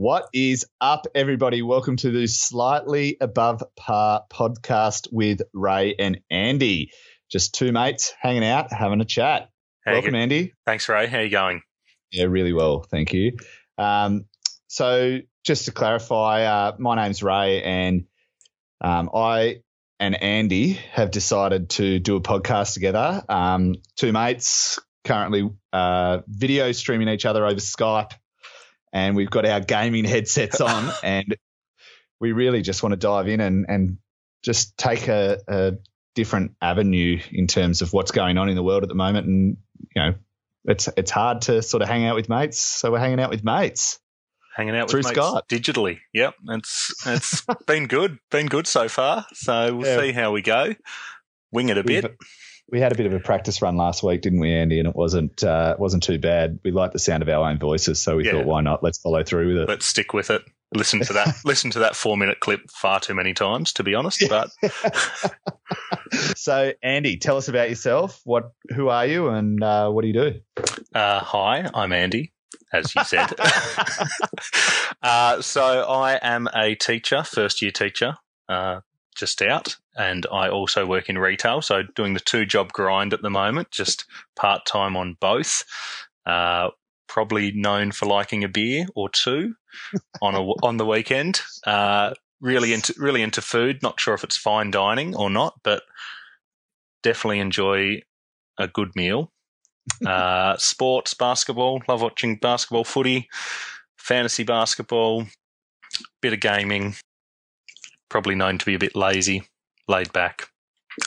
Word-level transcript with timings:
What 0.00 0.28
is 0.32 0.64
up, 0.80 1.06
everybody? 1.14 1.60
Welcome 1.60 1.96
to 1.96 2.10
the 2.10 2.26
Slightly 2.26 3.18
Above 3.20 3.62
Par 3.76 4.22
podcast 4.32 5.08
with 5.12 5.42
Ray 5.52 5.94
and 5.98 6.22
Andy. 6.30 6.92
Just 7.30 7.54
two 7.54 7.70
mates 7.70 8.14
hanging 8.18 8.42
out, 8.42 8.72
having 8.72 9.02
a 9.02 9.04
chat. 9.04 9.50
You 9.86 9.92
Welcome, 9.92 10.12
go- 10.12 10.16
Andy. 10.16 10.54
Thanks, 10.64 10.88
Ray. 10.88 11.06
How 11.06 11.18
are 11.18 11.24
you 11.24 11.28
going? 11.28 11.60
Yeah, 12.10 12.24
really 12.24 12.54
well. 12.54 12.80
Thank 12.80 13.12
you. 13.12 13.32
Um, 13.76 14.24
so, 14.68 15.18
just 15.44 15.66
to 15.66 15.70
clarify, 15.70 16.44
uh, 16.44 16.76
my 16.78 16.96
name's 16.96 17.22
Ray, 17.22 17.62
and 17.62 18.06
um, 18.80 19.10
I 19.14 19.56
and 19.98 20.14
Andy 20.22 20.80
have 20.92 21.10
decided 21.10 21.68
to 21.72 21.98
do 21.98 22.16
a 22.16 22.22
podcast 22.22 22.72
together. 22.72 23.22
Um, 23.28 23.74
two 23.96 24.12
mates 24.12 24.78
currently 25.04 25.50
uh, 25.74 26.20
video 26.26 26.72
streaming 26.72 27.08
each 27.08 27.26
other 27.26 27.44
over 27.44 27.60
Skype, 27.60 28.12
and 28.92 29.16
we've 29.16 29.30
got 29.30 29.46
our 29.46 29.60
gaming 29.60 30.04
headsets 30.04 30.60
on, 30.60 30.90
and 31.02 31.36
we 32.20 32.32
really 32.32 32.62
just 32.62 32.82
want 32.82 32.92
to 32.92 32.96
dive 32.96 33.28
in 33.28 33.40
and, 33.40 33.66
and 33.68 33.98
just 34.42 34.76
take 34.76 35.08
a, 35.08 35.38
a 35.48 35.72
different 36.14 36.52
avenue 36.60 37.20
in 37.30 37.46
terms 37.46 37.82
of 37.82 37.92
what's 37.92 38.10
going 38.10 38.36
on 38.38 38.48
in 38.48 38.56
the 38.56 38.62
world 38.62 38.82
at 38.82 38.88
the 38.88 38.94
moment, 38.94 39.26
and 39.26 39.56
you 39.94 40.02
know 40.02 40.14
it's 40.64 40.88
it's 40.96 41.10
hard 41.10 41.42
to 41.42 41.62
sort 41.62 41.82
of 41.82 41.88
hang 41.88 42.04
out 42.04 42.14
with 42.16 42.28
mates, 42.28 42.60
so 42.60 42.90
we're 42.92 42.98
hanging 42.98 43.20
out 43.20 43.30
with 43.30 43.44
mates. 43.44 43.98
Hanging 44.56 44.76
out 44.76 44.90
Through 44.90 44.98
with 45.00 45.06
mates 45.06 45.18
Skype. 45.18 45.46
digitally. 45.48 45.98
Yep, 46.12 46.34
it's 46.48 46.92
it's 47.06 47.46
been 47.66 47.86
good, 47.86 48.18
been 48.30 48.46
good 48.46 48.66
so 48.66 48.88
far. 48.88 49.24
So 49.32 49.76
we'll 49.76 49.86
Yeah. 49.86 50.00
see 50.00 50.12
how 50.12 50.32
we 50.32 50.42
go. 50.42 50.74
Wing 51.52 51.68
it 51.68 51.78
a 51.78 51.84
bit. 51.84 52.04
We've- 52.04 52.16
We 52.70 52.80
had 52.80 52.92
a 52.92 52.94
bit 52.94 53.06
of 53.06 53.12
a 53.12 53.20
practice 53.20 53.60
run 53.62 53.76
last 53.76 54.02
week, 54.02 54.22
didn't 54.22 54.40
we, 54.40 54.52
Andy? 54.52 54.78
And 54.78 54.86
it 54.88 54.94
wasn't 54.94 55.42
uh, 55.42 55.76
wasn't 55.78 56.02
too 56.02 56.18
bad. 56.18 56.60
We 56.64 56.70
liked 56.70 56.92
the 56.92 56.98
sound 56.98 57.22
of 57.22 57.28
our 57.28 57.48
own 57.48 57.58
voices, 57.58 58.00
so 58.00 58.16
we 58.16 58.26
Yeah. 58.26 58.32
thought, 58.32 58.46
why 58.46 58.60
not? 58.60 58.82
Let's 58.82 58.98
follow 58.98 59.22
through 59.24 59.48
with 59.48 59.56
it. 59.64 59.68
Let's 59.68 59.86
stick 59.86 60.12
with 60.14 60.30
it. 60.30 60.42
Listen 60.72 61.00
to 61.00 61.12
that. 61.14 61.34
listen 61.44 61.70
to 61.72 61.80
that 61.80 61.96
four 61.96 62.16
minute 62.16 62.38
clip 62.40 62.70
far 62.70 63.00
too 63.00 63.14
many 63.14 63.34
times, 63.34 63.72
to 63.74 63.82
be 63.82 63.94
honest. 63.94 64.22
But 64.28 64.50
so, 66.36 66.72
Andy, 66.82 67.16
tell 67.16 67.36
us 67.36 67.48
about 67.48 67.68
yourself. 67.68 68.20
What, 68.24 68.52
who 68.74 68.88
are 68.88 69.06
you, 69.06 69.28
and 69.28 69.62
uh, 69.62 69.90
what 69.90 70.02
do 70.02 70.08
you 70.08 70.14
do? 70.14 70.40
uh, 70.94 71.20
hi, 71.20 71.68
I'm 71.74 71.92
Andy, 71.92 72.32
as 72.72 72.94
you 72.94 73.02
said. 73.04 73.32
uh, 75.02 75.40
so 75.42 75.82
I 75.88 76.18
am 76.22 76.48
a 76.54 76.74
teacher, 76.76 77.24
first 77.24 77.62
year 77.62 77.70
teacher, 77.72 78.16
uh, 78.48 78.80
just 79.20 79.42
out, 79.42 79.76
and 79.96 80.26
I 80.32 80.48
also 80.48 80.86
work 80.86 81.08
in 81.08 81.18
retail. 81.18 81.62
So 81.62 81.82
doing 81.94 82.14
the 82.14 82.20
two 82.20 82.44
job 82.44 82.72
grind 82.72 83.12
at 83.12 83.22
the 83.22 83.30
moment, 83.30 83.70
just 83.70 84.06
part 84.34 84.66
time 84.66 84.96
on 84.96 85.16
both. 85.20 85.64
Uh, 86.26 86.70
probably 87.08 87.50
known 87.52 87.90
for 87.90 88.06
liking 88.06 88.44
a 88.44 88.48
beer 88.48 88.86
or 88.94 89.08
two 89.08 89.54
on 90.22 90.34
a 90.34 90.40
on 90.40 90.76
the 90.78 90.86
weekend. 90.86 91.40
Uh, 91.66 92.14
really 92.40 92.72
into 92.72 92.94
really 92.98 93.22
into 93.22 93.42
food. 93.42 93.82
Not 93.82 94.00
sure 94.00 94.14
if 94.14 94.24
it's 94.24 94.36
fine 94.36 94.70
dining 94.70 95.14
or 95.14 95.30
not, 95.30 95.60
but 95.62 95.82
definitely 97.02 97.40
enjoy 97.40 98.02
a 98.58 98.68
good 98.68 98.94
meal 98.96 99.30
uh, 100.06 100.56
sports, 100.56 101.14
basketball. 101.14 101.82
Love 101.88 102.02
watching 102.02 102.36
basketball, 102.36 102.84
footy, 102.84 103.28
fantasy 103.96 104.44
basketball, 104.44 105.26
bit 106.20 106.32
of 106.32 106.40
gaming. 106.40 106.94
Probably 108.10 108.34
known 108.34 108.58
to 108.58 108.66
be 108.66 108.74
a 108.74 108.78
bit 108.78 108.94
lazy, 108.94 109.44
laid 109.88 110.12
back. 110.12 110.48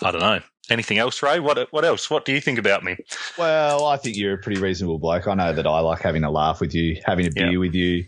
I 0.02 0.12
don't 0.12 0.22
know. 0.22 0.40
Anything 0.70 0.98
else, 0.98 1.22
Ray? 1.22 1.40
What 1.40 1.68
What 1.72 1.84
else? 1.86 2.10
What 2.10 2.24
do 2.26 2.32
you 2.32 2.40
think 2.42 2.58
about 2.58 2.84
me? 2.84 2.96
Well, 3.38 3.86
I 3.86 3.98
think 3.98 4.16
you're 4.18 4.34
a 4.36 4.38
pretty 4.38 4.60
reasonable 4.62 4.98
bloke. 4.98 5.28
I 5.28 5.34
know 5.36 5.52
that 5.54 5.68
I 5.68 5.80
like 5.82 6.02
having 6.02 6.24
a 6.24 6.32
laugh 6.32 6.62
with 6.62 6.74
you, 6.74 7.02
having 7.06 7.28
a 7.28 7.32
beer 7.32 7.52
Yeah. 7.52 7.58
with 7.58 7.76
you. 7.76 8.06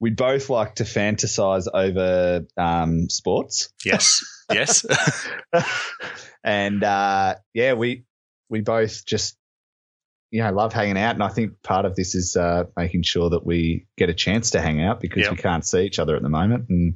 We 0.00 0.10
both 0.10 0.50
like 0.50 0.74
to 0.76 0.82
fantasize 0.84 1.68
over 1.72 2.44
um, 2.56 3.08
sports. 3.08 3.72
Yes, 3.84 4.20
yes, 4.52 4.84
and 6.44 6.82
uh, 6.82 7.36
yeah, 7.54 7.74
we 7.74 8.04
we 8.48 8.60
both 8.62 9.06
just 9.06 9.36
you 10.32 10.42
know 10.42 10.52
love 10.52 10.72
hanging 10.72 10.98
out, 10.98 11.14
and 11.14 11.22
I 11.22 11.28
think 11.28 11.62
part 11.62 11.84
of 11.84 11.94
this 11.94 12.14
is 12.16 12.36
uh, 12.36 12.64
making 12.76 13.02
sure 13.02 13.30
that 13.30 13.46
we 13.46 13.86
get 13.96 14.10
a 14.10 14.14
chance 14.14 14.50
to 14.50 14.60
hang 14.60 14.82
out 14.82 15.00
because 15.00 15.22
Yep. 15.22 15.30
we 15.30 15.36
can't 15.36 15.64
see 15.64 15.82
each 15.82 15.98
other 16.00 16.16
at 16.16 16.22
the 16.22 16.28
moment, 16.28 16.68
and 16.68 16.94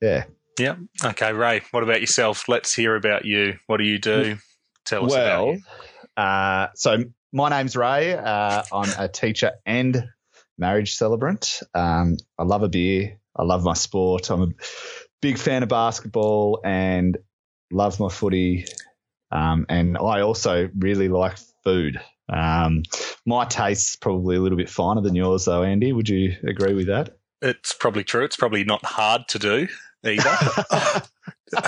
yeah. 0.00 0.24
Yeah. 0.60 0.76
Okay, 1.04 1.32
Ray. 1.32 1.62
What 1.70 1.82
about 1.82 2.00
yourself? 2.00 2.48
Let's 2.48 2.74
hear 2.74 2.94
about 2.96 3.24
you. 3.24 3.58
What 3.66 3.78
do 3.78 3.84
you 3.84 3.98
do? 3.98 4.36
Tell 4.84 5.06
us 5.06 5.12
about 5.12 5.46
Well, 5.46 5.54
you. 5.54 6.22
uh, 6.22 6.68
so 6.74 7.04
my 7.32 7.48
name's 7.48 7.76
Ray. 7.76 8.14
Uh, 8.14 8.62
I'm 8.72 8.90
a 8.98 9.08
teacher 9.08 9.52
and 9.66 10.04
marriage 10.58 10.94
celebrant. 10.94 11.60
Um, 11.74 12.16
I 12.38 12.44
love 12.44 12.62
a 12.62 12.68
beer. 12.68 13.18
I 13.36 13.42
love 13.44 13.62
my 13.64 13.74
sport. 13.74 14.30
I'm 14.30 14.42
a 14.42 14.48
big 15.22 15.38
fan 15.38 15.62
of 15.62 15.68
basketball 15.68 16.60
and 16.64 17.16
love 17.72 18.00
my 18.00 18.08
footy. 18.08 18.66
Um, 19.30 19.66
and 19.68 19.96
I 19.96 20.20
also 20.22 20.68
really 20.76 21.08
like 21.08 21.38
food. 21.62 22.00
Um, 22.32 22.82
my 23.26 23.44
taste's 23.44 23.96
probably 23.96 24.36
a 24.36 24.40
little 24.40 24.58
bit 24.58 24.68
finer 24.68 25.00
than 25.00 25.14
yours, 25.14 25.44
though, 25.44 25.62
Andy. 25.62 25.92
Would 25.92 26.08
you 26.08 26.36
agree 26.46 26.74
with 26.74 26.88
that? 26.88 27.16
It's 27.42 27.72
probably 27.72 28.04
true. 28.04 28.24
It's 28.24 28.36
probably 28.36 28.64
not 28.64 28.84
hard 28.84 29.22
to 29.28 29.38
do 29.38 29.68
either. 30.04 31.02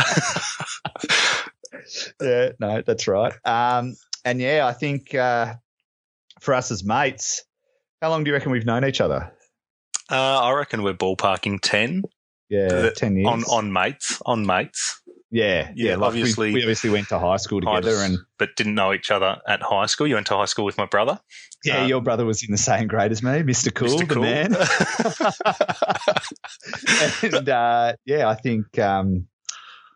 yeah, 2.20 2.50
no, 2.60 2.82
that's 2.86 3.06
right. 3.08 3.32
Um, 3.44 3.96
and 4.24 4.40
yeah, 4.40 4.66
I 4.66 4.72
think 4.72 5.14
uh, 5.14 5.54
for 6.40 6.54
us 6.54 6.70
as 6.70 6.84
mates, 6.84 7.44
how 8.00 8.10
long 8.10 8.24
do 8.24 8.30
you 8.30 8.34
reckon 8.34 8.52
we've 8.52 8.66
known 8.66 8.84
each 8.84 9.00
other? 9.00 9.32
uh, 10.10 10.40
I 10.40 10.52
reckon 10.52 10.82
we're 10.82 10.94
ballparking 10.94 11.60
ten 11.62 12.02
Yeah, 12.48 12.68
The- 12.68 12.90
ten 12.92 13.16
years 13.16 13.26
on 13.28 13.44
on 13.44 13.72
mates 13.72 14.20
on 14.26 14.46
mates. 14.46 15.00
Yeah, 15.34 15.70
yeah. 15.74 15.92
Yeah, 15.92 15.96
like 15.96 16.08
obviously- 16.08 16.48
we, 16.50 16.54
we 16.56 16.60
obviously 16.62 16.90
went 16.90 17.08
to 17.08 17.18
high 17.18 17.38
school 17.38 17.60
together, 17.62 17.90
just- 17.90 18.04
and 18.04 18.18
but 18.38 18.50
didn't 18.56 18.74
know 18.74 18.92
each 18.92 19.10
other 19.10 19.38
at 19.48 19.62
high 19.62 19.86
school. 19.86 20.06
You 20.06 20.14
went 20.16 20.26
to 20.28 20.36
high 20.36 20.44
school 20.44 20.64
with 20.66 20.76
my 20.78 20.84
brother. 20.86 21.18
yeah, 21.64 21.82
Uh, 21.82 21.86
your 21.86 22.02
brother 22.02 22.24
was 22.26 22.42
in 22.42 22.50
the 22.52 22.58
same 22.58 22.86
grade 22.86 23.12
as 23.12 23.22
me, 23.22 23.42
Mister 23.42 23.70
Cool, 23.70 23.88
Mr. 23.88 24.08
the 24.08 24.14
Cool. 24.14 24.22
man. 24.22 24.54
and 27.34 27.48
uh, 27.48 27.94
yeah, 28.04 28.28
I 28.28 28.34
think 28.34 28.78
um, 28.78 29.26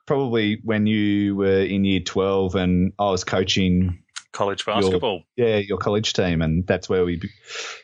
probably 0.06 0.60
when 0.64 0.86
you 0.86 1.36
were 1.36 1.60
in 1.62 1.84
year 1.84 2.00
twelve, 2.00 2.54
and 2.54 2.92
I 2.98 3.10
was 3.10 3.24
coaching, 3.24 3.98
College 4.36 4.66
basketball. 4.66 5.22
yeah, 5.36 5.56
your 5.56 5.78
college 5.78 6.12
team, 6.12 6.42
and 6.42 6.66
that's 6.66 6.88
where 6.88 7.04
we 7.04 7.20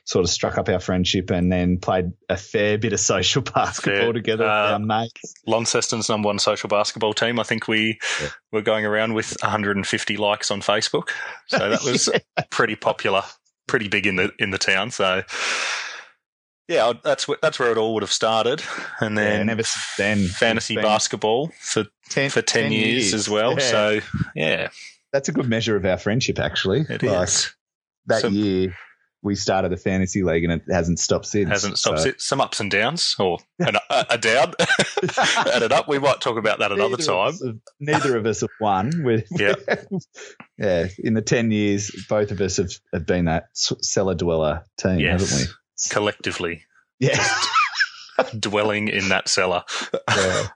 sort 0.05 0.25
of 0.25 0.31
struck 0.31 0.59
up 0.59 0.69
our 0.69 0.81
friendship, 0.81 1.31
and 1.31 1.51
then 1.51 1.79
played 1.79 2.13
a 2.29 2.37
fair 2.37 2.77
bit 2.79 2.93
of 2.93 3.01
social 3.01 3.41
basketball 3.55 4.03
Fair. 4.03 4.13
together 4.13 4.45
Uh, 4.45 4.73
our 4.73 4.79
mates. 4.79 5.35
Launceston's 5.47 6.09
number 6.09 6.27
one 6.27 6.39
social 6.39 6.69
basketball 6.69 7.15
team. 7.15 7.41
I 7.41 7.43
think 7.45 7.69
we 7.69 7.99
Yeah. 8.21 8.29
were 8.53 8.63
going 8.63 8.85
around 8.85 9.15
with 9.15 9.37
150 9.43 10.17
likes 10.19 10.51
on 10.51 10.61
Facebook, 10.61 11.09
so 11.49 11.71
that 11.71 11.83
was 11.85 12.11
pretty 12.51 12.77
popular, 12.77 13.23
pretty 13.67 13.89
big 13.89 14.07
in 14.07 14.17
the 14.17 14.31
in 14.39 14.51
the 14.51 14.59
town. 14.59 14.91
So 14.91 15.23
yeah, 16.69 16.93
that's 17.03 17.25
wh- 17.25 17.41
that's 17.43 17.59
where 17.59 17.73
it 17.73 17.79
all 17.79 17.95
would 17.95 18.03
have 18.03 18.13
started, 18.13 18.63
and 19.01 19.17
then 19.19 19.49
since 19.49 19.95
then, 19.99 20.27
fantasy 20.29 20.77
basketball 20.77 21.51
for 21.61 21.85
ten, 22.09 22.31
for 22.31 22.41
10, 22.41 22.73
years, 22.73 23.13
as 23.15 23.29
well. 23.29 23.53
Yeah. 23.55 23.71
So 23.71 24.01
yeah, 24.35 24.69
that's 25.13 25.29
a 25.29 25.33
good 25.33 25.49
measure 25.49 25.77
of 25.77 25.85
our 25.85 25.99
friendship, 25.99 26.39
actually. 26.39 26.81
it 26.89 27.03
is 27.03 27.11
Like, 27.11 27.29
that 28.07 28.21
Some- 28.23 28.35
year 28.35 28.75
we 29.25 29.37
started 29.37 29.71
the 29.71 29.77
fantasy 29.77 30.25
league 30.25 30.43
and 30.43 30.53
it 30.55 30.63
hasn't 30.69 30.99
stopped 30.99 31.27
since. 31.27 31.49
hasn't 31.49 31.79
stopped. 31.79 32.01
So- 32.01 32.09
It. 32.09 32.21
Some 32.21 32.41
ups 32.41 32.59
and 32.59 32.69
downs, 32.71 33.15
or 33.21 33.39
an, 33.61 33.77
a, 33.89 34.07
a 34.11 34.19
down, 34.19 34.53
and 35.55 35.63
an 35.65 35.71
up. 35.73 35.87
We 35.87 36.01
might 36.01 36.21
talk 36.21 36.37
about 36.39 36.59
that 36.59 36.73
another 36.73 36.97
Neither 36.97 37.13
of 37.13 37.39
time. 37.39 37.47
have- 37.49 37.57
neither 37.79 38.17
of 38.17 38.27
us 38.27 38.41
have 38.41 38.51
won. 38.61 38.91
We're, 39.05 39.23
Yeah. 39.31 39.55
yeah. 40.59 40.89
In 40.99 41.15
the 41.15 41.23
10 41.23 41.53
years, 41.53 41.91
both 42.09 42.33
of 42.33 42.41
us 42.41 42.57
have, 42.57 42.73
have 42.93 43.07
been 43.07 43.27
that 43.27 43.45
cellar 43.55 44.17
dweller 44.17 44.65
team, 44.79 44.99
Yes. 44.99 45.31
haven't 45.31 45.47
we? 45.49 45.55
Collectively 45.91 46.65
Yeah. 46.99 47.25
dwelling 48.39 48.89
in 48.89 49.09
that 49.11 49.29
cellar. 49.29 49.63
yeah. 50.17 50.49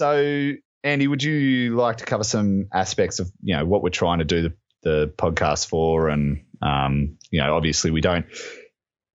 So, 0.00 0.52
Andy, 0.82 1.06
would 1.08 1.22
you 1.22 1.76
like 1.76 1.98
to 1.98 2.06
cover 2.06 2.24
some 2.24 2.68
aspects 2.72 3.18
of 3.20 3.30
you 3.42 3.54
know 3.54 3.66
what 3.66 3.82
we're 3.82 3.90
trying 3.90 4.20
to 4.20 4.24
do 4.24 4.40
the, 4.48 4.54
the 4.82 5.12
podcast 5.14 5.68
for, 5.68 6.08
and 6.08 6.46
um, 6.62 7.18
you 7.30 7.38
know, 7.42 7.54
obviously 7.54 7.90
we 7.90 8.00
don't 8.00 8.24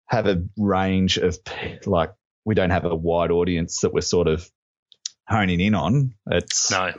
have 0.05 0.27
a 0.27 0.43
range 0.55 1.17
of 1.17 1.39
like 1.87 2.13
we 2.45 2.53
don't 2.53 2.69
have 2.69 2.85
a 2.85 2.95
wide 2.95 3.31
audience 3.31 3.79
that 3.79 3.95
we're 3.95 4.01
sort 4.01 4.27
of 4.27 4.47
honing 5.27 5.59
in 5.59 5.73
on. 5.73 6.13
It's 6.27 6.69
No, 6.69 6.93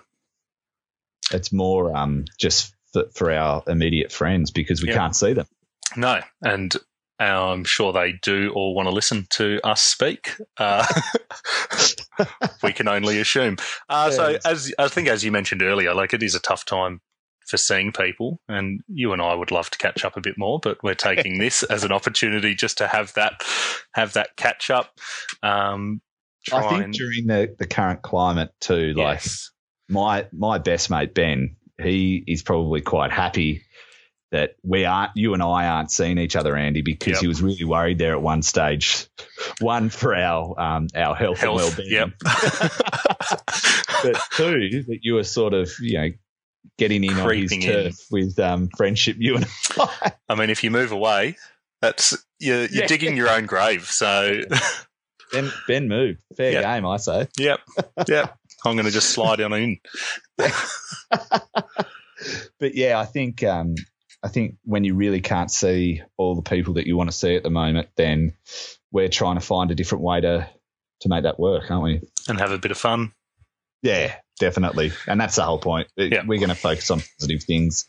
it's 1.32 1.52
more 1.52 1.96
um 1.96 2.24
just 2.40 2.74
for, 2.92 3.04
for 3.14 3.30
our 3.30 3.62
immediate 3.68 4.10
friends 4.10 4.50
because 4.50 4.82
we 4.82 4.88
Yeah. 4.88 4.96
can't 4.96 5.14
see 5.14 5.32
them. 5.32 5.46
no, 5.96 6.18
and 6.42 6.74
I'm 7.18 7.64
sure 7.64 7.92
they 7.92 8.12
do 8.12 8.52
all 8.54 8.74
want 8.74 8.88
to 8.88 8.94
listen 8.94 9.26
to 9.30 9.60
us 9.64 9.82
speak. 9.82 10.34
Uh, 10.58 10.86
we 12.62 12.72
can 12.72 12.88
only 12.88 13.18
assume. 13.18 13.56
Uh, 13.88 14.10
so, 14.10 14.38
as 14.44 14.72
I 14.78 14.88
think, 14.88 15.08
as 15.08 15.24
you 15.24 15.32
mentioned 15.32 15.62
earlier, 15.62 15.94
like 15.94 16.12
it 16.12 16.22
is 16.22 16.34
a 16.34 16.40
tough 16.40 16.64
time 16.64 17.00
for 17.46 17.56
seeing 17.56 17.92
people, 17.92 18.40
and 18.48 18.80
you 18.88 19.12
and 19.12 19.22
I 19.22 19.34
would 19.34 19.50
love 19.50 19.70
to 19.70 19.78
catch 19.78 20.04
up 20.04 20.16
a 20.16 20.20
bit 20.20 20.36
more, 20.36 20.58
but 20.60 20.82
we're 20.82 20.94
taking 20.94 21.38
this 21.38 21.62
as 21.62 21.84
an 21.84 21.92
opportunity 21.92 22.54
just 22.54 22.78
to 22.78 22.88
have 22.88 23.14
that 23.14 23.42
have 23.94 24.12
that 24.12 24.36
catch 24.36 24.70
up. 24.70 24.98
Um, 25.42 26.02
I 26.52 26.69
think 26.69 26.84
and, 26.84 26.92
during 26.92 27.26
the, 27.26 27.54
the 27.58 27.66
current 27.66 28.02
climate 28.02 28.50
too, 28.60 28.92
like 28.92 29.16
yes. 29.16 29.50
my 29.88 30.26
my 30.32 30.58
best 30.58 30.90
mate 30.90 31.14
Ben, 31.14 31.56
he 31.80 32.22
is 32.26 32.42
probably 32.42 32.82
quite 32.82 33.10
happy 33.10 33.62
that 34.32 34.56
we 34.62 34.84
aren't 34.84 35.12
you 35.14 35.34
and 35.34 35.43
I 35.43 35.69
aren't 35.69 35.90
seeing 35.90 36.19
each 36.19 36.37
other, 36.37 36.56
Andy, 36.56 36.82
because 36.82 37.14
yep. 37.14 37.20
he 37.20 37.28
was 37.28 37.43
really 37.43 37.64
worried 37.64 37.99
there 37.99 38.12
at 38.12 38.23
one 38.23 38.43
stage. 38.43 39.06
One 39.61 39.88
for 39.88 40.14
our 40.14 40.58
um, 40.61 40.88
our 40.94 41.14
health, 41.14 41.38
health 41.38 41.43
and 41.43 41.55
well 41.55 41.76
being. 41.76 41.90
Yep. 41.90 42.11
but 44.02 44.20
two, 44.32 44.84
that 44.88 44.99
you 45.02 45.14
were 45.14 45.25
sort 45.25 45.55
of, 45.55 45.70
you 45.81 45.99
know, 45.99 46.08
getting 46.78 47.05
in 47.05 47.14
Creeping 47.14 47.62
on 47.69 47.69
his 47.69 47.96
turf 47.96 48.06
with 48.11 48.38
um, 48.38 48.69
friendship, 48.76 49.17
you 49.19 49.37
and 49.37 49.46
I. 49.78 50.12
I 50.29 50.34
mean, 50.34 50.50
if 50.50 50.64
you 50.64 50.70
move 50.70 50.93
away, 50.93 51.37
that's 51.81 52.17
you're, 52.38 52.67
you're 52.67 52.82
yeah. 52.82 52.87
digging 52.87 53.17
your 53.17 53.31
own 53.31 53.46
grave. 53.46 53.87
So 53.87 54.40
Ben, 55.32 55.50
Ben 55.67 55.88
moved. 55.88 56.20
Fair 56.37 56.52
yep. 56.52 56.64
game, 56.64 56.87
I 56.87 56.96
say. 56.99 57.29
Yep. 57.38 57.61
Yep. 58.08 58.38
I'm 58.64 58.75
going 58.75 58.87
to 58.87 58.93
just 58.93 59.11
slide 59.11 59.40
on 59.40 59.52
in. 59.52 59.79
but 60.37 60.55
yeah, 62.75 62.99
I 62.99 63.05
think 63.05 63.43
um, 63.44 63.75
I 64.26 64.28
think 64.28 64.56
when 64.64 64.82
you 64.82 64.96
really 64.96 65.20
can't 65.20 65.52
see 65.52 66.02
all 66.17 66.34
the 66.34 66.43
people 66.43 66.75
that 66.75 66.87
you 66.88 66.96
want 66.96 67.08
to 67.12 67.17
see 67.17 67.37
at 67.37 67.44
the 67.44 67.50
moment, 67.50 67.90
then 67.94 68.34
we're 68.90 69.08
trying 69.08 69.37
to 69.37 69.40
find 69.40 69.70
a 69.70 69.76
different 69.76 70.02
way 70.02 70.20
to 70.20 70.49
to 71.02 71.08
make 71.08 71.23
that 71.23 71.38
work, 71.38 71.70
aren't 71.70 71.84
we? 71.84 72.00
And 72.26 72.40
have 72.40 72.50
a 72.50 72.58
bit 72.58 72.73
of 72.73 72.78
fun. 72.78 73.12
Yeah, 73.82 74.17
definitely. 74.40 74.90
And 75.06 75.20
that's 75.20 75.37
the 75.37 75.44
whole 75.44 75.61
point. 75.61 75.87
Yeah. 75.96 76.25
We're 76.26 76.40
going 76.40 76.49
to 76.49 76.56
focus 76.56 76.90
on 76.90 77.02
positive 77.20 77.44
things 77.44 77.88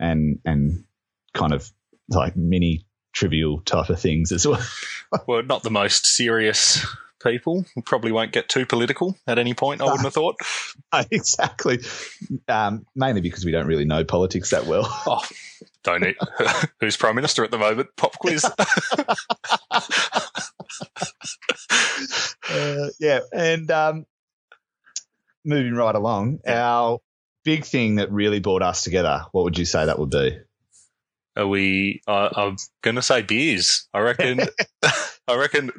and 0.00 0.40
and 0.44 0.84
kind 1.32 1.52
of 1.52 1.70
like 2.08 2.36
mini 2.36 2.84
trivial 3.12 3.60
type 3.60 3.88
of 3.88 4.00
things 4.00 4.32
as 4.32 4.48
well. 4.48 4.66
well, 5.28 5.44
not 5.44 5.62
the 5.62 5.70
most 5.70 6.06
serious 6.06 6.84
people. 7.20 7.64
We 7.76 7.82
probably 7.82 8.12
won't 8.12 8.32
get 8.32 8.48
too 8.48 8.66
political 8.66 9.16
at 9.26 9.38
any 9.38 9.54
point, 9.54 9.80
I 9.80 9.84
wouldn't 9.84 10.04
have 10.04 10.14
thought. 10.14 10.36
exactly. 11.10 11.80
Um, 12.48 12.86
mainly 12.94 13.20
because 13.20 13.44
we 13.44 13.52
don't 13.52 13.66
really 13.66 13.84
know 13.84 14.04
politics 14.04 14.50
that 14.50 14.66
well. 14.66 14.86
Oh, 15.06 15.24
don't 15.82 16.04
it? 16.04 16.16
Who's 16.80 16.96
Prime 16.96 17.14
Minister 17.14 17.44
at 17.44 17.50
the 17.50 17.58
moment? 17.58 17.88
Pop 17.96 18.18
quiz. 18.18 18.44
uh, 22.50 22.88
yeah. 23.00 23.20
And 23.32 23.70
um, 23.70 24.06
moving 25.44 25.74
right 25.74 25.94
along, 25.94 26.40
our 26.46 26.98
big 27.44 27.64
thing 27.64 27.96
that 27.96 28.12
really 28.12 28.38
brought 28.40 28.62
us 28.62 28.84
together, 28.84 29.24
what 29.32 29.44
would 29.44 29.58
you 29.58 29.64
say 29.64 29.86
that 29.86 29.98
would 29.98 30.10
be? 30.10 30.38
Are 31.36 31.46
we? 31.46 32.02
Uh, 32.06 32.28
I'm 32.34 32.56
to 32.96 33.02
say 33.02 33.22
beers. 33.22 33.88
I 33.94 34.00
reckon. 34.00 34.40
I 35.28 35.36
reckon 35.36 35.70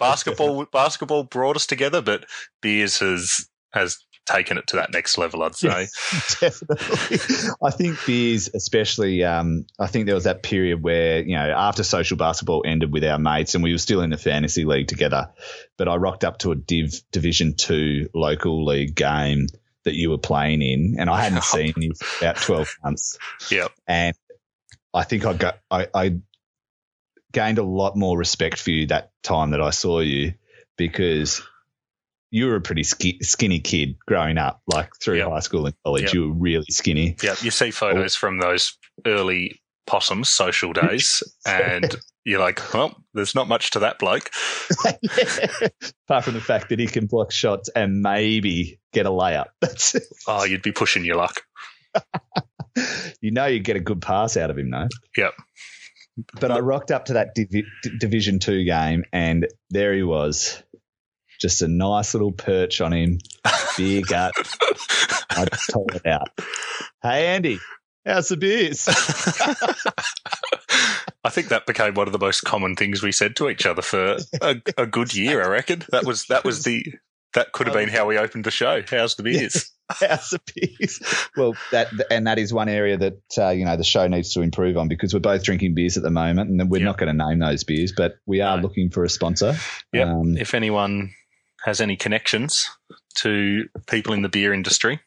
basketball. 0.00 0.64
basketball 0.72 1.22
brought 1.22 1.54
us 1.54 1.66
together, 1.66 2.02
but 2.02 2.24
beers 2.60 2.98
has 2.98 3.48
has 3.72 3.98
taken 4.26 4.58
it 4.58 4.66
to 4.68 4.76
that 4.76 4.92
next 4.92 5.18
level. 5.18 5.42
I'd 5.42 5.54
say 5.54 5.68
definitely. 6.40 7.18
I 7.62 7.70
think 7.70 7.98
beers, 8.06 8.50
especially. 8.54 9.24
Um, 9.24 9.66
I 9.78 9.86
think 9.86 10.06
there 10.06 10.14
was 10.14 10.24
that 10.24 10.42
period 10.42 10.82
where 10.82 11.22
you 11.22 11.36
know 11.36 11.50
after 11.50 11.82
social 11.82 12.16
basketball 12.16 12.62
ended 12.66 12.92
with 12.92 13.04
our 13.04 13.18
mates, 13.18 13.54
and 13.54 13.62
we 13.62 13.72
were 13.72 13.78
still 13.78 14.00
in 14.02 14.10
the 14.10 14.18
fantasy 14.18 14.64
league 14.64 14.88
together. 14.88 15.30
But 15.76 15.88
I 15.88 15.96
rocked 15.96 16.24
up 16.24 16.38
to 16.38 16.52
a 16.52 16.56
Div 16.56 17.00
Division 17.12 17.54
Two 17.54 18.08
local 18.14 18.64
league 18.64 18.94
game 18.94 19.46
that 19.84 19.94
you 19.94 20.10
were 20.10 20.18
playing 20.18 20.62
in, 20.62 20.96
and 20.98 21.08
I 21.08 21.22
hadn't 21.22 21.44
seen 21.44 21.74
you 21.76 21.92
for 21.94 22.24
about 22.24 22.36
twelve 22.36 22.76
months. 22.82 23.18
Yep. 23.50 23.72
And 23.86 24.16
I 24.92 25.04
think 25.04 25.24
I 25.24 25.32
got 25.34 25.58
I, 25.70 25.86
I 25.94 26.20
gained 27.32 27.58
a 27.58 27.62
lot 27.62 27.96
more 27.96 28.16
respect 28.18 28.58
for 28.58 28.70
you 28.70 28.86
that 28.86 29.12
time 29.22 29.50
that 29.50 29.60
I 29.60 29.70
saw 29.70 30.00
you 30.00 30.34
because 30.76 31.42
you 32.30 32.46
were 32.46 32.56
a 32.56 32.60
pretty 32.60 32.84
sk- 32.84 33.22
skinny 33.22 33.60
kid 33.60 33.96
growing 34.06 34.38
up, 34.38 34.62
like 34.66 34.90
through 35.00 35.18
yep. 35.18 35.28
high 35.28 35.40
school 35.40 35.66
and 35.66 35.74
college. 35.84 36.04
Yep. 36.04 36.14
You 36.14 36.28
were 36.28 36.34
really 36.34 36.66
skinny. 36.70 37.16
Yeah, 37.22 37.34
you 37.40 37.50
see 37.50 37.70
photos 37.70 38.14
from 38.14 38.38
those 38.38 38.76
early 39.04 39.60
possums 39.86 40.28
social 40.28 40.72
days, 40.72 41.22
and 41.46 41.96
you're 42.24 42.40
like, 42.40 42.72
well, 42.72 43.02
there's 43.14 43.34
not 43.34 43.48
much 43.48 43.72
to 43.72 43.80
that 43.80 43.98
bloke. 43.98 44.30
yeah. 44.84 44.92
Apart 46.08 46.24
from 46.24 46.34
the 46.34 46.40
fact 46.40 46.68
that 46.68 46.78
he 46.78 46.86
can 46.86 47.06
block 47.06 47.32
shots 47.32 47.68
and 47.74 48.02
maybe 48.02 48.80
get 48.92 49.06
a 49.06 49.10
layup. 49.10 49.46
That's 49.60 49.94
it. 49.94 50.04
Oh, 50.26 50.44
you'd 50.44 50.62
be 50.62 50.72
pushing 50.72 51.04
your 51.04 51.16
luck. 51.16 51.42
you 53.20 53.32
know, 53.32 53.46
you'd 53.46 53.64
get 53.64 53.76
a 53.76 53.80
good 53.80 54.00
pass 54.00 54.36
out 54.36 54.50
of 54.50 54.58
him, 54.58 54.70
though. 54.70 54.88
Yep. 55.16 55.34
But 56.40 56.50
I 56.50 56.58
rocked 56.60 56.90
up 56.90 57.06
to 57.06 57.14
that 57.14 57.34
Div- 57.34 57.98
Division 57.98 58.38
Two 58.38 58.64
game, 58.64 59.04
and 59.12 59.46
there 59.70 59.94
he 59.94 60.02
was, 60.02 60.62
just 61.40 61.62
a 61.62 61.68
nice 61.68 62.14
little 62.14 62.32
perch 62.32 62.80
on 62.80 62.92
him, 62.92 63.18
beer 63.76 64.02
gut. 64.08 64.32
I 65.30 65.46
just 65.46 65.70
told 65.70 65.94
it 65.94 66.06
out. 66.06 66.28
Hey, 67.02 67.28
Andy, 67.28 67.58
how's 68.04 68.28
the 68.28 68.36
beers? 68.36 68.88
I 71.22 71.28
think 71.28 71.48
that 71.48 71.66
became 71.66 71.94
one 71.94 72.06
of 72.08 72.12
the 72.12 72.18
most 72.18 72.42
common 72.42 72.76
things 72.76 73.02
we 73.02 73.12
said 73.12 73.36
to 73.36 73.50
each 73.50 73.66
other 73.66 73.82
for 73.82 74.16
a, 74.40 74.56
a 74.78 74.86
good 74.86 75.14
year. 75.14 75.42
I 75.44 75.48
reckon 75.48 75.84
that 75.90 76.04
was 76.04 76.26
that 76.26 76.44
was 76.44 76.64
the 76.64 76.94
that 77.34 77.52
could 77.52 77.66
have 77.66 77.74
been 77.74 77.88
how 77.88 78.06
we 78.06 78.18
opened 78.18 78.44
the 78.44 78.50
show. 78.50 78.82
How's 78.88 79.14
the 79.14 79.22
beers? 79.22 79.70
How's 79.88 80.30
the 80.30 80.40
beers? 80.54 81.00
Well, 81.36 81.54
that 81.72 81.88
and 82.10 82.26
that 82.26 82.38
is 82.38 82.52
one 82.52 82.68
area 82.68 82.96
that 82.96 83.22
uh, 83.38 83.50
you 83.50 83.64
know 83.64 83.76
the 83.76 83.84
show 83.84 84.06
needs 84.06 84.34
to 84.34 84.42
improve 84.42 84.76
on 84.76 84.88
because 84.88 85.14
we're 85.14 85.20
both 85.20 85.42
drinking 85.42 85.74
beers 85.74 85.96
at 85.96 86.02
the 86.02 86.10
moment, 86.10 86.50
and 86.50 86.70
we're 86.70 86.78
yep. 86.78 86.86
not 86.86 86.98
going 86.98 87.16
to 87.16 87.26
name 87.26 87.38
those 87.38 87.64
beers, 87.64 87.92
but 87.96 88.16
we 88.26 88.40
are 88.40 88.56
no. 88.56 88.62
looking 88.62 88.90
for 88.90 89.04
a 89.04 89.08
sponsor. 89.08 89.56
Yep. 89.92 90.08
Um, 90.08 90.36
if 90.36 90.54
anyone 90.54 91.12
has 91.64 91.80
any 91.80 91.96
connections 91.96 92.68
to 93.16 93.68
people 93.86 94.14
in 94.14 94.22
the 94.22 94.28
beer 94.28 94.52
industry, 94.52 95.00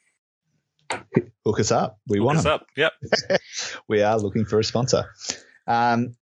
hook 1.46 1.60
us 1.60 1.72
up. 1.72 2.00
We 2.08 2.20
hook 2.20 2.26
want 2.26 2.38
us 2.40 2.44
them. 2.44 2.54
up. 2.54 2.68
Yep. 2.76 2.94
we 3.88 4.02
are 4.02 4.18
looking 4.18 4.46
for 4.46 4.60
a 4.60 4.64
sponsor. 4.64 5.06
Um, 5.68 6.16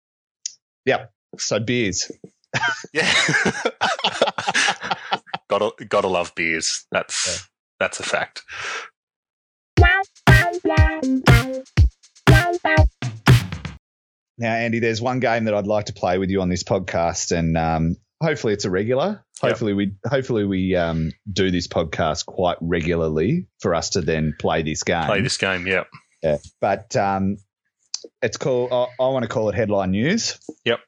yep. 0.85 1.11
So 1.37 1.59
beers. 1.59 2.11
yeah. 2.93 3.11
gotta 5.49 5.85
gotta 5.85 6.07
love 6.07 6.33
beers. 6.35 6.85
That's 6.91 7.27
yeah. 7.27 7.41
that's 7.79 7.99
a 7.99 8.03
fact. 8.03 8.43
Now, 14.37 14.53
Andy, 14.53 14.79
there's 14.79 15.01
one 15.01 15.19
game 15.19 15.45
that 15.45 15.53
I'd 15.53 15.67
like 15.67 15.87
to 15.87 15.93
play 15.93 16.17
with 16.17 16.29
you 16.29 16.41
on 16.41 16.47
this 16.47 16.63
podcast, 16.63 17.37
and 17.37 17.57
um, 17.57 17.97
hopefully 18.23 18.53
it's 18.53 18.63
a 18.63 18.69
regular. 18.69 19.25
Hopefully 19.41 19.71
yep. 19.71 19.77
we 19.77 20.09
hopefully 20.09 20.45
we 20.45 20.75
um, 20.75 21.11
do 21.31 21.51
this 21.51 21.67
podcast 21.67 22.25
quite 22.25 22.57
regularly 22.61 23.47
for 23.59 23.75
us 23.75 23.91
to 23.91 24.01
then 24.01 24.35
play 24.39 24.61
this 24.61 24.83
game. 24.83 25.05
Play 25.05 25.21
this 25.21 25.37
game, 25.37 25.67
yep. 25.67 25.87
Yeah, 26.23 26.37
but 26.61 26.95
um, 26.95 27.37
it's 28.21 28.37
called. 28.37 28.71
I, 28.71 28.87
I 29.01 29.09
want 29.09 29.23
to 29.23 29.29
call 29.29 29.49
it 29.49 29.55
headline 29.55 29.91
news. 29.91 30.39
Yep. 30.63 30.79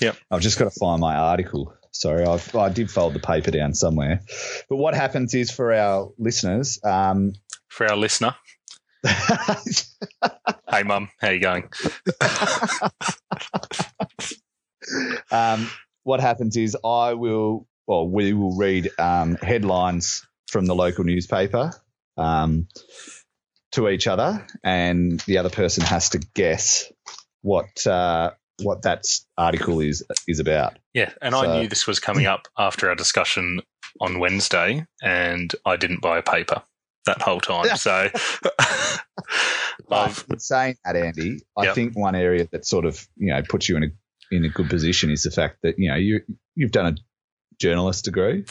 Yep. 0.00 0.16
I've 0.30 0.40
just 0.40 0.58
got 0.58 0.64
to 0.64 0.78
find 0.78 1.00
my 1.00 1.14
article. 1.14 1.74
Sorry, 1.94 2.26
I've, 2.26 2.54
i 2.56 2.68
did 2.70 2.90
fold 2.90 3.14
the 3.14 3.20
paper 3.20 3.52
down 3.52 3.72
somewhere. 3.72 4.20
But 4.68 4.76
what 4.76 4.94
happens 4.94 5.32
is 5.32 5.52
for 5.52 5.72
our 5.72 6.10
listeners, 6.18 6.80
um, 6.82 7.34
for 7.68 7.88
our 7.88 7.96
listener. 7.96 8.34
hey, 9.06 10.82
mum, 10.84 11.08
how 11.20 11.30
you 11.30 11.38
going? 11.38 11.68
um, 15.30 15.70
what 16.02 16.20
happens 16.20 16.56
is 16.56 16.76
I 16.84 17.14
will, 17.14 17.68
well, 17.86 18.08
we 18.08 18.32
will 18.32 18.56
read 18.56 18.90
um, 18.98 19.36
headlines 19.36 20.26
from 20.48 20.66
the 20.66 20.74
local 20.74 21.04
newspaper 21.04 21.70
um, 22.16 22.66
to 23.72 23.88
each 23.88 24.08
other, 24.08 24.44
and 24.64 25.20
the 25.20 25.38
other 25.38 25.50
person 25.50 25.84
has 25.84 26.10
to 26.10 26.18
guess 26.34 26.92
what 27.42 27.86
uh, 27.86 28.32
what 28.62 28.82
that 28.82 29.04
article 29.38 29.80
is 29.80 30.04
is 30.26 30.40
about. 30.40 30.76
Yeah, 30.94 31.12
and 31.20 31.34
so, 31.34 31.40
I 31.40 31.58
knew 31.58 31.68
this 31.68 31.86
was 31.86 31.98
coming 31.98 32.26
up 32.26 32.46
after 32.56 32.88
our 32.88 32.94
discussion 32.94 33.60
on 34.00 34.20
Wednesday, 34.20 34.86
and 35.02 35.52
I 35.66 35.76
didn't 35.76 36.00
buy 36.00 36.18
a 36.18 36.22
paper 36.22 36.62
that 37.06 37.20
whole 37.20 37.40
time. 37.40 37.76
So, 37.76 38.08
I've 39.90 40.24
saying 40.38 40.76
that, 40.84 40.96
Andy, 40.96 41.40
I 41.56 41.64
yep. 41.64 41.74
think 41.74 41.96
one 41.96 42.14
area 42.14 42.48
that 42.52 42.64
sort 42.64 42.84
of 42.84 43.06
you 43.16 43.32
know 43.32 43.42
puts 43.42 43.68
you 43.68 43.76
in 43.76 43.84
a 43.84 43.88
in 44.30 44.44
a 44.44 44.48
good 44.48 44.70
position 44.70 45.10
is 45.10 45.24
the 45.24 45.30
fact 45.30 45.58
that 45.62 45.78
you 45.78 45.88
know 45.88 45.96
you 45.96 46.20
you've 46.54 46.72
done 46.72 46.86
a 46.86 46.96
journalist 47.58 48.04
degree. 48.04 48.44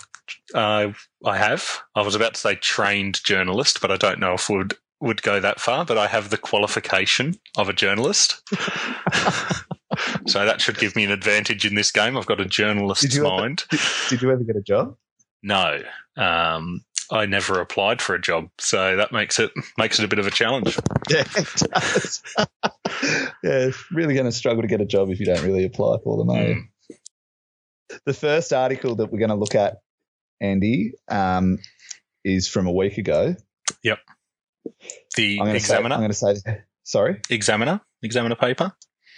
Uh, 0.53 0.91
I 1.25 1.37
have. 1.37 1.79
I 1.95 2.01
was 2.01 2.15
about 2.15 2.35
to 2.35 2.39
say 2.39 2.55
trained 2.55 3.23
journalist, 3.23 3.81
but 3.81 3.91
I 3.91 3.97
don't 3.97 4.19
know 4.19 4.33
if 4.33 4.49
would 4.49 4.75
would 5.01 5.21
go 5.21 5.39
that 5.39 5.59
far. 5.59 5.85
But 5.85 5.97
I 5.97 6.07
have 6.07 6.29
the 6.29 6.37
qualification 6.37 7.35
of 7.57 7.69
a 7.69 7.73
journalist. 7.73 8.41
so 10.27 10.45
that 10.45 10.61
should 10.61 10.77
give 10.77 10.95
me 10.95 11.03
an 11.03 11.11
advantage 11.11 11.65
in 11.65 11.75
this 11.75 11.91
game. 11.91 12.17
I've 12.17 12.25
got 12.25 12.39
a 12.39 12.45
journalist's 12.45 13.13
did 13.15 13.23
mind. 13.23 13.63
Ever, 13.71 13.81
did, 14.09 14.21
you 14.21 14.31
ever 14.31 14.43
get 14.43 14.55
a 14.55 14.61
job? 14.61 14.95
No. 15.41 15.81
Um, 16.17 16.83
I 17.11 17.25
never 17.25 17.59
applied 17.59 18.01
for 18.01 18.15
a 18.15 18.21
job, 18.21 18.49
so 18.57 18.95
that 18.95 19.11
makes 19.11 19.39
it 19.39 19.51
makes 19.77 19.99
it 19.99 20.05
a 20.05 20.07
bit 20.07 20.19
of 20.19 20.27
a 20.27 20.31
challenge. 20.31 20.77
Yeah, 21.09 21.25
it 21.35 21.53
does. 21.69 22.23
yeah, 23.43 23.71
really 23.91 24.13
going 24.13 24.25
to 24.25 24.31
struggle 24.31 24.61
to 24.61 24.69
get 24.69 24.79
a 24.79 24.85
job 24.85 25.09
if 25.09 25.19
you 25.19 25.25
don't 25.25 25.43
really 25.43 25.65
apply 25.65 25.97
for 26.01 26.17
them. 26.17 26.29
Mm. 26.29 26.61
The 28.05 28.13
first 28.13 28.53
article 28.53 28.95
that 28.95 29.11
we're 29.11 29.19
going 29.19 29.31
to 29.31 29.35
look 29.35 29.53
at, 29.53 29.79
Andy, 30.39 30.93
um, 31.09 31.57
is 32.23 32.47
from 32.47 32.67
a 32.67 32.71
week 32.71 32.97
ago. 32.97 33.35
Yep. 33.83 33.99
The 35.17 35.39
I'm 35.41 35.53
to 35.53 35.59
say, 35.59 35.75
I'm 35.75 35.89
going 35.89 36.07
to 36.07 36.13
say, 36.13 36.35
sorry. 36.83 37.19
Examiner, 37.29 37.81
Examiner 38.01 38.35
paper. 38.35 38.71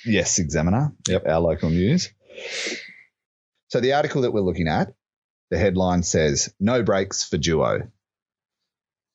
Yes, 0.06 0.40
Examiner. 0.40 0.94
Yep, 1.08 1.28
our 1.28 1.40
local 1.40 1.70
news. 1.70 2.10
So 3.70 3.80
the 3.80 3.94
article 3.94 4.22
that 4.22 4.32
we're 4.32 4.42
looking 4.42 4.68
at, 4.68 4.94
the 5.52 5.58
headline 5.58 6.04
says 6.04 6.54
"No 6.60 6.84
breaks 6.84 7.24
for 7.28 7.38
duo." 7.38 7.90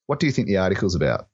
What 0.06 0.18
do 0.20 0.26
you 0.26 0.32
think 0.32 0.48
the 0.48 0.56
article's 0.58 0.94
about? 0.94 1.28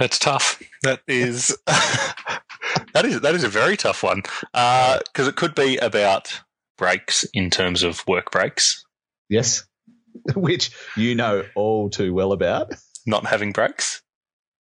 That's 0.00 0.18
tough. 0.18 0.60
That 0.82 1.00
is 1.06 1.56
that 1.66 3.04
is 3.04 3.20
that 3.20 3.34
is 3.34 3.44
a 3.44 3.48
very 3.48 3.76
tough 3.76 4.02
one 4.02 4.22
uh, 4.52 4.98
because 5.06 5.28
it 5.28 5.36
could 5.36 5.54
be 5.54 5.76
about 5.78 6.40
breaks 6.76 7.24
in 7.32 7.50
terms 7.50 7.82
of 7.82 8.02
work 8.08 8.30
breaks, 8.32 8.84
Yes, 9.28 9.64
which 10.34 10.70
you 10.96 11.14
know 11.14 11.44
all 11.54 11.90
too 11.90 12.12
well 12.14 12.32
about. 12.32 12.72
not 13.06 13.26
having 13.26 13.52
breaks, 13.52 14.02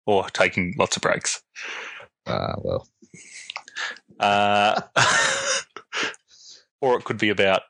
or 0.07 0.27
taking 0.29 0.73
lots 0.79 0.95
of 0.95 1.01
breaks. 1.03 1.41
Ah, 2.29 2.55
well, 2.61 2.87
Uh, 4.19 4.81
or 6.81 6.97
it 6.97 7.05
could 7.05 7.17
be 7.17 7.29
about 7.29 7.61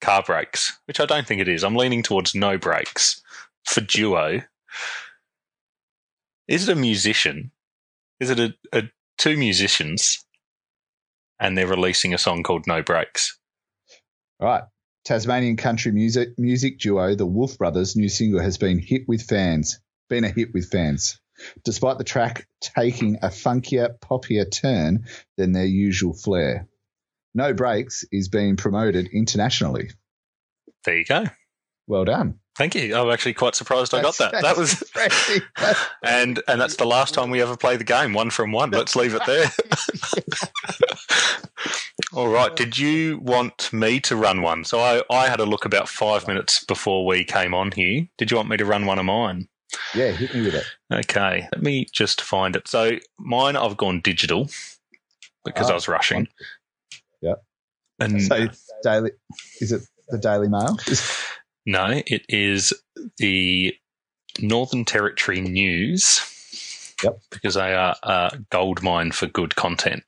car 0.00 0.22
brakes, 0.22 0.76
which 0.86 1.00
I 1.00 1.06
don't 1.06 1.26
think 1.26 1.40
it 1.40 1.48
is. 1.48 1.64
I'm 1.64 1.76
leaning 1.76 2.02
towards 2.02 2.34
no 2.34 2.58
brakes 2.58 3.22
for 3.64 3.80
duo. 3.80 4.42
Is 6.48 6.68
it 6.68 6.72
a 6.72 6.80
musician? 6.80 7.50
Is 8.20 8.30
it 8.30 8.38
a, 8.38 8.54
a 8.72 8.82
two 9.18 9.36
musicians, 9.36 10.24
and 11.40 11.56
they're 11.56 11.66
releasing 11.66 12.14
a 12.14 12.18
song 12.18 12.42
called 12.42 12.66
No 12.66 12.82
Brakes? 12.82 13.38
All 14.40 14.48
right. 14.48 14.64
Tasmanian 15.04 15.56
country 15.56 15.92
music 15.92 16.30
music 16.36 16.78
duo 16.80 17.14
the 17.14 17.26
Wolfe 17.26 17.58
Brothers' 17.58 17.94
new 17.96 18.08
single 18.08 18.40
has 18.40 18.58
been 18.58 18.78
hit 18.78 19.02
with 19.06 19.22
fans. 19.22 19.80
Been 20.08 20.24
a 20.24 20.30
hit 20.30 20.48
with 20.52 20.70
fans, 20.70 21.20
despite 21.64 21.98
the 21.98 22.04
track 22.04 22.46
taking 22.60 23.16
a 23.16 23.28
funkier, 23.28 23.98
poppier 23.98 24.50
turn 24.50 25.06
than 25.36 25.52
their 25.52 25.66
usual 25.66 26.14
flair. 26.14 26.68
No 27.34 27.52
Brakes 27.52 28.04
is 28.10 28.28
being 28.28 28.56
promoted 28.56 29.08
internationally. 29.12 29.90
There 30.84 30.98
you 30.98 31.04
go. 31.04 31.26
Well 31.86 32.04
done. 32.04 32.38
Thank 32.56 32.74
you. 32.74 32.96
I'm 32.96 33.10
actually 33.10 33.34
quite 33.34 33.54
surprised 33.54 33.92
I 33.92 34.00
got 34.00 34.16
that. 34.16 34.32
That 34.32 34.56
was 34.56 34.82
that's 34.94 35.30
and 36.02 36.42
and 36.48 36.60
that's 36.60 36.76
the 36.76 36.86
last 36.86 37.12
time 37.12 37.30
we 37.30 37.42
ever 37.42 37.56
play 37.56 37.76
the 37.76 37.84
game. 37.84 38.14
One 38.14 38.30
from 38.30 38.52
one. 38.52 38.70
Let's 38.70 38.96
leave 38.96 39.14
it 39.14 39.22
there. 39.26 39.50
All 42.14 42.28
right. 42.28 42.56
Did 42.56 42.78
you 42.78 43.18
want 43.18 43.70
me 43.74 44.00
to 44.00 44.16
run 44.16 44.40
one? 44.40 44.64
So 44.64 44.80
I, 44.80 45.02
I 45.10 45.28
had 45.28 45.40
a 45.40 45.44
look 45.44 45.66
about 45.66 45.88
five 45.88 46.26
minutes 46.26 46.64
before 46.64 47.04
we 47.04 47.24
came 47.24 47.52
on 47.52 47.72
here. 47.72 48.08
Did 48.16 48.30
you 48.30 48.38
want 48.38 48.48
me 48.48 48.56
to 48.56 48.64
run 48.64 48.86
one 48.86 48.98
of 48.98 49.04
mine? 49.04 49.48
Yeah, 49.94 50.10
hit 50.12 50.34
me 50.34 50.42
with 50.42 50.54
it. 50.54 50.64
Okay. 50.92 51.48
Let 51.52 51.62
me 51.62 51.86
just 51.92 52.20
find 52.20 52.56
it. 52.56 52.68
So 52.68 52.92
mine 53.18 53.56
I've 53.56 53.76
gone 53.76 54.00
digital 54.00 54.48
because 55.44 55.68
Ah, 55.68 55.72
I 55.72 55.74
was 55.74 55.88
rushing. 55.88 56.28
Yeah. 57.20 57.34
And 57.98 58.22
So 58.22 58.46
daily 58.82 59.10
is 59.60 59.72
it 59.72 59.82
the 60.08 60.18
Daily 60.18 60.48
Mail? 60.48 60.76
No, 61.68 62.00
it 62.06 62.22
is 62.28 62.72
the 63.18 63.74
Northern 64.40 64.84
Territory 64.84 65.40
News. 65.40 66.20
Yep. 67.02 67.18
Because 67.32 67.54
they 67.54 67.74
are 67.74 67.96
a 68.04 68.38
gold 68.50 68.84
mine 68.84 69.10
for 69.10 69.26
good 69.26 69.56
content. 69.56 70.04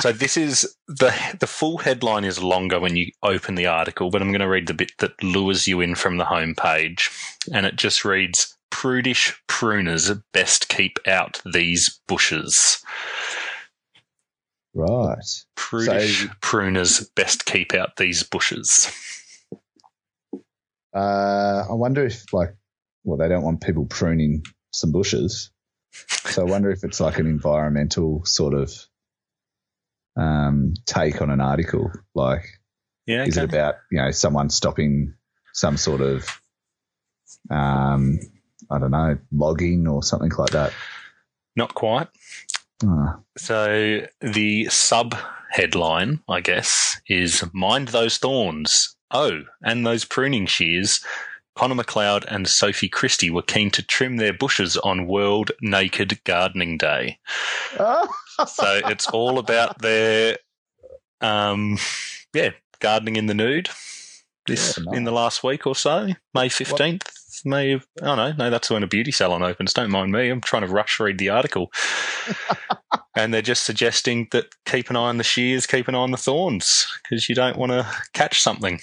So 0.00 0.12
this 0.12 0.36
is 0.36 0.76
the 0.86 1.12
the 1.40 1.46
full 1.46 1.78
headline 1.78 2.24
is 2.24 2.42
longer 2.42 2.78
when 2.78 2.94
you 2.94 3.10
open 3.22 3.56
the 3.56 3.66
article, 3.66 4.10
but 4.10 4.22
I'm 4.22 4.30
going 4.30 4.40
to 4.40 4.48
read 4.48 4.68
the 4.68 4.74
bit 4.74 4.92
that 4.98 5.22
lures 5.22 5.66
you 5.66 5.80
in 5.80 5.96
from 5.96 6.18
the 6.18 6.24
homepage, 6.24 7.10
and 7.52 7.66
it 7.66 7.76
just 7.76 8.04
reads: 8.04 8.56
"Prudish 8.70 9.34
pruners 9.48 10.22
best 10.32 10.68
keep 10.68 10.98
out 11.06 11.40
these 11.52 12.00
bushes." 12.06 12.78
Right. 14.72 15.24
Prudish 15.56 16.22
So- 16.22 16.28
pruners 16.42 17.10
best 17.16 17.44
keep 17.44 17.74
out 17.74 17.96
these 17.96 18.22
bushes. 18.22 18.88
Uh, 20.94 21.64
I 21.68 21.72
wonder 21.72 22.06
if 22.06 22.32
like, 22.32 22.54
well, 23.04 23.18
they 23.18 23.28
don't 23.28 23.42
want 23.42 23.62
people 23.62 23.86
pruning 23.86 24.44
some 24.72 24.92
bushes, 24.92 25.50
so 25.90 26.46
I 26.46 26.50
wonder 26.50 26.70
if 26.70 26.84
it's 26.84 27.00
like 27.00 27.18
an 27.18 27.26
environmental 27.26 28.24
sort 28.24 28.54
of 28.54 28.72
um, 30.18 30.74
take 30.86 31.22
on 31.22 31.30
an 31.30 31.40
article. 31.40 31.90
Like, 32.14 32.44
Yeah. 33.06 33.24
is 33.24 33.36
it 33.36 33.44
about 33.44 33.76
you 33.90 34.02
know 34.02 34.10
someone 34.10 34.50
stopping 34.50 35.14
some 35.54 35.76
sort 35.76 36.00
of 36.00 36.26
um, 37.50 38.18
I 38.70 38.78
don't 38.78 38.90
know 38.90 39.18
logging 39.32 39.86
or 39.88 40.02
something 40.02 40.32
like 40.36 40.50
that? 40.50 40.72
Not 41.56 41.74
quite. 41.74 42.08
Ah, 42.84 43.18
So 43.36 44.02
the 44.20 44.66
sub 44.66 45.14
headline, 45.50 46.20
I 46.28 46.40
guess, 46.40 47.00
is 47.08 47.42
Mind 47.52 47.88
Those 47.88 48.18
Thorns. 48.18 48.94
Oh, 49.10 49.42
and 49.64 49.86
those 49.86 50.04
pruning 50.04 50.46
shears. 50.46 51.00
Connor 51.58 51.74
McLeod 51.74 52.24
and 52.28 52.46
Sophie 52.46 52.88
Christie 52.88 53.30
were 53.30 53.42
keen 53.42 53.72
to 53.72 53.82
trim 53.82 54.18
their 54.18 54.32
bushes 54.32 54.76
on 54.76 55.08
World 55.08 55.50
Naked 55.60 56.22
Gardening 56.22 56.78
Day. 56.78 57.18
So 58.46 58.80
it's 58.86 59.08
all 59.08 59.40
about 59.40 59.82
their, 59.82 60.36
um, 61.20 61.76
yeah, 62.32 62.50
gardening 62.78 63.16
in 63.16 63.26
the 63.26 63.34
nude. 63.34 63.68
This 64.46 64.78
Yeah, 64.78 64.96
in 64.96 65.02
the 65.02 65.10
last 65.10 65.42
week 65.42 65.66
or 65.66 65.74
so, 65.74 66.10
May 66.32 66.48
fifteenth. 66.48 67.10
May 67.44 67.72
of, 67.72 67.88
oh 68.02 68.14
no, 68.14 68.30
no, 68.30 68.48
that's 68.48 68.70
when 68.70 68.84
a 68.84 68.86
beauty 68.86 69.10
salon 69.10 69.42
opens. 69.42 69.72
Don't 69.72 69.90
mind 69.90 70.12
me. 70.12 70.28
I'm 70.28 70.40
trying 70.40 70.62
to 70.62 70.72
rush 70.72 71.00
read 71.00 71.18
the 71.18 71.30
article. 71.30 71.72
and 73.16 73.34
they're 73.34 73.42
just 73.42 73.64
suggesting 73.64 74.28
that 74.30 74.54
keep 74.64 74.90
an 74.90 74.96
eye 74.96 75.08
on 75.08 75.18
the 75.18 75.24
shears, 75.24 75.66
keep 75.66 75.88
an 75.88 75.96
eye 75.96 75.98
on 75.98 76.12
the 76.12 76.16
thorns, 76.16 76.86
because 77.02 77.28
you 77.28 77.34
don't 77.34 77.58
want 77.58 77.72
to 77.72 77.84
catch 78.12 78.40
something. 78.40 78.80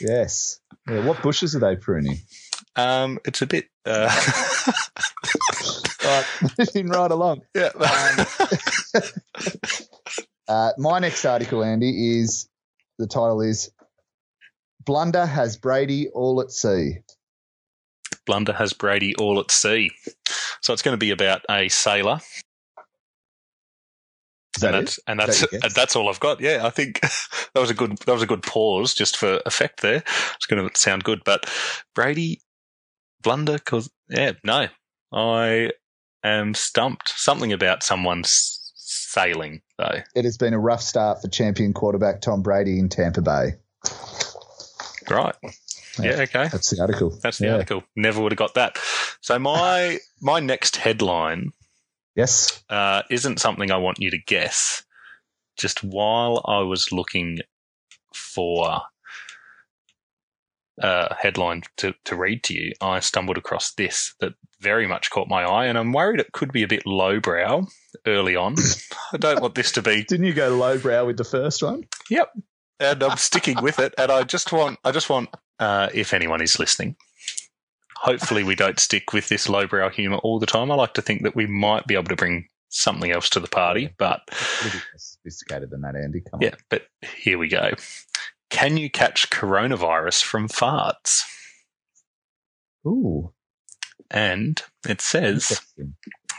yes. 0.00 0.60
Yeah, 0.88 1.04
what 1.06 1.22
bushes 1.22 1.54
are 1.54 1.60
they 1.60 1.76
pruning? 1.76 2.18
Um, 2.76 3.18
it's 3.24 3.42
a 3.42 3.46
bit, 3.46 3.68
uh, 3.86 4.10
Right, 6.04 6.24
moving 6.58 6.88
right 6.88 7.10
along. 7.10 7.42
yeah. 7.54 7.70
Uh, 10.48 10.72
my 10.76 10.98
next 10.98 11.24
article, 11.24 11.62
Andy, 11.62 12.18
is 12.18 12.48
the 12.98 13.06
title 13.06 13.40
is 13.40 13.70
Blunder 14.84 15.24
has 15.24 15.56
Brady 15.56 16.08
all 16.08 16.40
at 16.40 16.50
sea. 16.50 16.98
Blunder 18.26 18.52
has 18.52 18.72
Brady 18.72 19.14
all 19.14 19.40
at 19.40 19.50
sea. 19.50 19.92
So 20.60 20.72
it's 20.72 20.82
going 20.82 20.94
to 20.94 20.98
be 20.98 21.10
about 21.10 21.42
a 21.48 21.68
sailor 21.68 22.20
that 24.60 24.74
and 24.74 24.76
it? 24.76 24.80
that's 24.80 25.00
and 25.06 25.20
Is 25.20 25.26
that's 25.26 25.40
that 25.52 25.64
and 25.64 25.74
that's 25.74 25.96
all 25.96 26.08
I've 26.08 26.20
got. 26.20 26.40
Yeah, 26.40 26.60
I 26.64 26.70
think 26.70 27.00
that 27.00 27.60
was 27.60 27.70
a 27.70 27.74
good 27.74 27.96
that 27.98 28.12
was 28.12 28.22
a 28.22 28.26
good 28.26 28.42
pause 28.42 28.94
just 28.94 29.16
for 29.16 29.40
effect 29.46 29.80
there. 29.80 30.02
It's 30.36 30.46
going 30.46 30.68
to 30.68 30.78
sound 30.80 31.04
good, 31.04 31.22
but 31.24 31.48
Brady 31.94 32.40
blunder 33.22 33.58
cause 33.58 33.88
yeah 34.08 34.32
no, 34.44 34.66
I 35.12 35.70
am 36.24 36.54
stumped. 36.54 37.08
Something 37.10 37.52
about 37.52 37.82
someone 37.82 38.22
sailing 38.26 39.62
though. 39.78 40.00
It 40.14 40.24
has 40.24 40.36
been 40.36 40.54
a 40.54 40.58
rough 40.58 40.82
start 40.82 41.22
for 41.22 41.28
champion 41.28 41.72
quarterback 41.72 42.20
Tom 42.20 42.42
Brady 42.42 42.78
in 42.78 42.88
Tampa 42.88 43.22
Bay. 43.22 43.54
Right? 45.10 45.34
Yeah. 45.42 46.16
Yeah. 46.16 46.20
Okay. 46.22 46.48
That's 46.48 46.70
the 46.70 46.80
article. 46.80 47.10
That's 47.22 47.38
the 47.38 47.46
Yeah. 47.46 47.54
article. 47.54 47.82
Never 47.96 48.20
would 48.22 48.32
have 48.32 48.38
got 48.38 48.54
that. 48.54 48.78
So 49.20 49.38
my 49.38 49.98
my 50.20 50.40
next 50.40 50.76
headline 50.76 51.52
Yes. 52.14 52.62
uh, 52.68 53.02
isn't 53.10 53.40
something 53.40 53.70
I 53.70 53.78
want 53.78 53.98
you 54.00 54.10
to 54.10 54.18
guess. 54.18 54.84
Just 55.56 55.82
while 55.84 56.42
I 56.46 56.60
was 56.60 56.92
looking 56.92 57.38
for 58.14 58.80
a 60.80 61.14
headline 61.14 61.62
to, 61.78 61.94
to 62.04 62.16
read 62.16 62.42
to 62.44 62.54
you, 62.54 62.72
I 62.80 63.00
stumbled 63.00 63.36
across 63.38 63.72
this 63.74 64.14
that 64.20 64.32
very 64.60 64.86
much 64.86 65.10
caught 65.10 65.28
my 65.28 65.42
eye, 65.42 65.66
and 65.66 65.76
I'm 65.76 65.92
worried 65.92 66.20
it 66.20 66.32
could 66.32 66.52
be 66.52 66.62
a 66.62 66.68
bit 66.68 66.86
lowbrow 66.86 67.66
early 68.06 68.36
on. 68.36 68.54
I 69.12 69.18
don't 69.18 69.42
want 69.42 69.54
this 69.54 69.72
to 69.72 69.82
be, 69.82 70.04
Didn't 70.08 70.26
you 70.26 70.32
go 70.32 70.56
lowbrow 70.56 71.06
with 71.06 71.16
the 71.16 71.24
first 71.24 71.62
one? 71.62 71.84
Yep, 72.08 72.32
and 72.80 73.02
I'm 73.02 73.16
sticking 73.16 73.60
with 73.62 73.78
it. 73.78 73.94
And 73.98 74.10
I 74.10 74.22
just 74.22 74.52
want, 74.52 74.78
I 74.84 74.92
just 74.92 75.10
want, 75.10 75.28
uh, 75.58 75.88
if 75.92 76.14
anyone 76.14 76.42
is 76.42 76.58
listening, 76.58 76.96
hopefully 78.02 78.42
we 78.42 78.56
don't 78.56 78.80
stick 78.80 79.12
with 79.12 79.28
this 79.28 79.48
lowbrow 79.48 79.88
humour 79.88 80.16
all 80.18 80.40
the 80.40 80.46
time. 80.46 80.70
I 80.70 80.74
like 80.74 80.94
to 80.94 81.02
think 81.02 81.22
that 81.22 81.36
we 81.36 81.46
might 81.46 81.86
be 81.86 81.94
able 81.94 82.08
to 82.08 82.16
bring 82.16 82.48
something 82.68 83.12
else 83.12 83.30
to 83.30 83.40
the 83.40 83.48
party, 83.48 83.94
but 83.96 84.22
It's 84.28 84.40
a 84.40 84.64
little 84.64 84.80
bit 84.80 84.86
more 84.92 84.98
sophisticated 84.98 85.70
than 85.70 85.82
that, 85.82 85.94
Andy. 85.94 86.20
Come 86.28 86.40
Yeah, 86.42 86.56
but 86.68 86.86
here 87.02 87.38
we 87.38 87.46
go. 87.48 87.72
Can 88.50 88.76
you 88.76 88.90
catch 88.90 89.30
coronavirus 89.30 90.22
from 90.24 90.48
farts? 90.48 91.22
Ooh. 92.86 93.32
And 94.10 94.60
it 94.86 95.00
says 95.00 95.60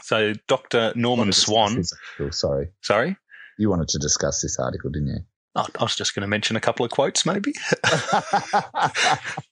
so. 0.02 0.34
Dr. 0.46 0.92
Norman 0.94 1.28
Wanted 1.28 1.32
to 1.32 1.40
discuss 1.40 1.46
Swan. 1.46 1.98
article, 2.18 2.32
Sorry. 2.32 2.68
Sorry, 2.82 3.16
You 3.58 3.70
wanted 3.70 3.88
to 3.88 3.98
discuss 3.98 4.42
this 4.42 4.58
article, 4.58 4.90
didn't 4.90 5.08
you? 5.08 5.18
I 5.56 5.66
was 5.80 5.96
just 5.96 6.14
going 6.14 6.22
to 6.22 6.28
mention 6.28 6.56
a 6.56 6.60
couple 6.60 6.84
of 6.84 6.92
quotes, 6.92 7.24
maybe. 7.24 7.54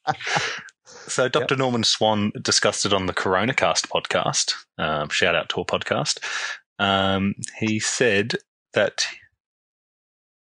So 1.09 1.28
Dr. 1.28 1.56
Norman 1.56 1.85
Swan 1.85 2.32
discussed 2.40 2.87
it 2.87 2.92
on 2.92 3.06
the 3.06 3.12
CoronaCast 3.12 3.88
podcast. 3.88 4.54
Um, 4.78 5.09
shout 5.09 5.35
out 5.35 5.49
to 5.50 5.61
a 5.61 5.64
podcast. 5.64 6.18
Um, 6.78 7.35
he 7.59 7.78
said 7.78 8.37
that 8.75 9.06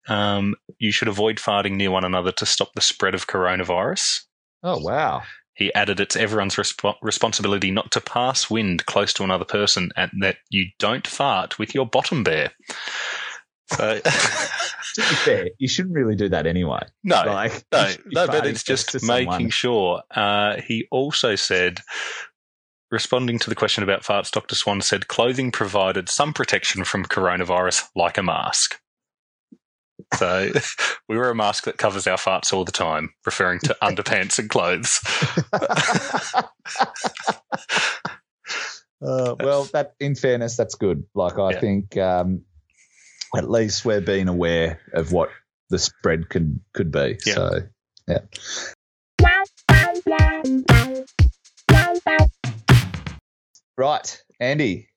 um, 0.09 0.55
you 0.79 0.91
should 0.91 1.09
avoid 1.09 1.37
farting 1.37 1.77
near 1.77 1.91
one 1.91 2.05
another 2.05 2.33
to 2.33 2.47
stop 2.47 2.73
the 2.75 2.81
spread 2.81 3.15
of 3.15 3.27
coronavirus. 3.27 4.23
oh, 4.63 4.79
wow. 4.79 5.23
He 5.55 5.75
added 5.75 5.99
it's 5.99 6.15
everyone's 6.15 6.55
resp- 6.55 6.95
responsibility 7.03 7.73
not 7.73 7.91
to 7.91 8.01
pass 8.01 8.49
wind 8.49 8.87
close 8.87 9.13
to 9.15 9.25
another 9.25 9.45
person 9.45 9.91
and 9.97 10.11
that 10.21 10.37
you 10.51 10.67
don't 10.79 11.05
fart 11.07 11.59
with 11.59 11.75
your 11.75 11.85
bottom 11.85 12.23
bare. 12.23 12.53
So, 13.77 14.01
To 14.95 15.01
be 15.03 15.15
fair, 15.25 15.49
you 15.59 15.69
shouldn't 15.69 15.95
really 15.95 16.17
do 16.17 16.29
that 16.31 16.47
anyway. 16.47 16.81
no, 17.05 17.23
Like, 17.27 17.65
no, 17.71 17.83
you 17.87 17.89
should 17.93 18.05
be 18.05 18.15
no, 18.15 18.27
but 18.27 18.47
it's 18.47 18.63
just 18.65 18.95
making 19.07 19.27
someone. 19.27 19.51
sure. 19.51 20.03
Uh, 20.11 20.57
he 20.67 20.89
also 20.91 21.35
said, 21.37 21.81
responding 22.91 23.39
to 23.41 23.49
the 23.51 23.55
question 23.55 23.83
about 23.85 24.03
farts, 24.03 24.31
Dr. 24.33 24.55
Swan 24.55 24.81
said 24.81 25.07
clothing 25.09 25.53
provided 25.53 26.09
some 26.09 26.33
protection 26.33 26.85
from 26.85 27.05
coronavirus, 27.05 27.85
like 27.95 28.17
a 28.19 28.23
mask. 28.23 28.81
So 30.15 30.51
we 31.09 31.19
wear 31.19 31.31
a 31.31 31.35
mask 31.35 31.65
that 31.65 31.77
covers 31.77 32.07
our 32.07 32.17
farts 32.17 32.53
all 32.53 32.65
the 32.65 32.73
time, 32.73 33.11
referring 33.27 33.59
to 33.61 33.77
underpants 33.83 34.39
and 34.39 34.49
clothes. 34.49 35.01
Uh, 39.01 39.37
well, 39.39 39.63
that 39.73 39.95
in 40.01 40.17
fairness, 40.17 40.57
that's 40.57 40.75
good. 40.75 41.05
Like 41.15 41.39
I 41.39 41.53
Yeah. 41.53 41.61
think 41.61 41.97
um, 41.97 42.43
at 43.37 43.51
least 43.51 43.85
we're 43.85 44.01
being 44.01 44.29
aware 44.29 44.81
of 44.93 45.13
what 45.13 45.31
the 45.71 45.79
spread 45.79 46.29
could 46.29 46.61
could 46.73 46.91
be. 46.91 47.19
Yeah. 47.27 47.35
So 47.35 47.59
yeah. 48.07 48.19
Right, 53.77 54.23
Andy. 54.41 54.89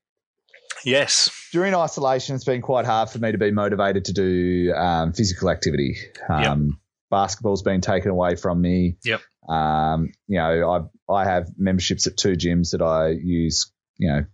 Yes. 0.83 1.29
During 1.51 1.75
isolation, 1.75 2.35
it's 2.35 2.45
been 2.45 2.61
quite 2.61 2.85
hard 2.85 3.09
for 3.09 3.19
me 3.19 3.31
to 3.31 3.37
be 3.37 3.51
motivated 3.51 4.05
to 4.05 4.13
do 4.13 4.73
um, 4.73 5.13
physical 5.13 5.49
activity. 5.49 5.97
Um, 6.27 6.79
Basketball's 7.11 7.61
been 7.61 7.81
taken 7.81 8.09
away 8.09 8.35
from 8.35 8.59
me. 8.59 8.97
Yep. 9.03 9.21
Um, 9.47 10.11
you 10.27 10.37
know, 10.37 10.89
I 11.09 11.13
I 11.13 11.25
have 11.25 11.49
memberships 11.57 12.07
at 12.07 12.17
two 12.17 12.33
gyms 12.33 12.71
that 12.71 12.81
I 12.81 13.09
use. 13.09 13.71
You 13.97 14.07
know, 14.09 14.25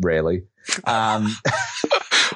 rarely. 0.00 0.44
Um, 0.84 1.34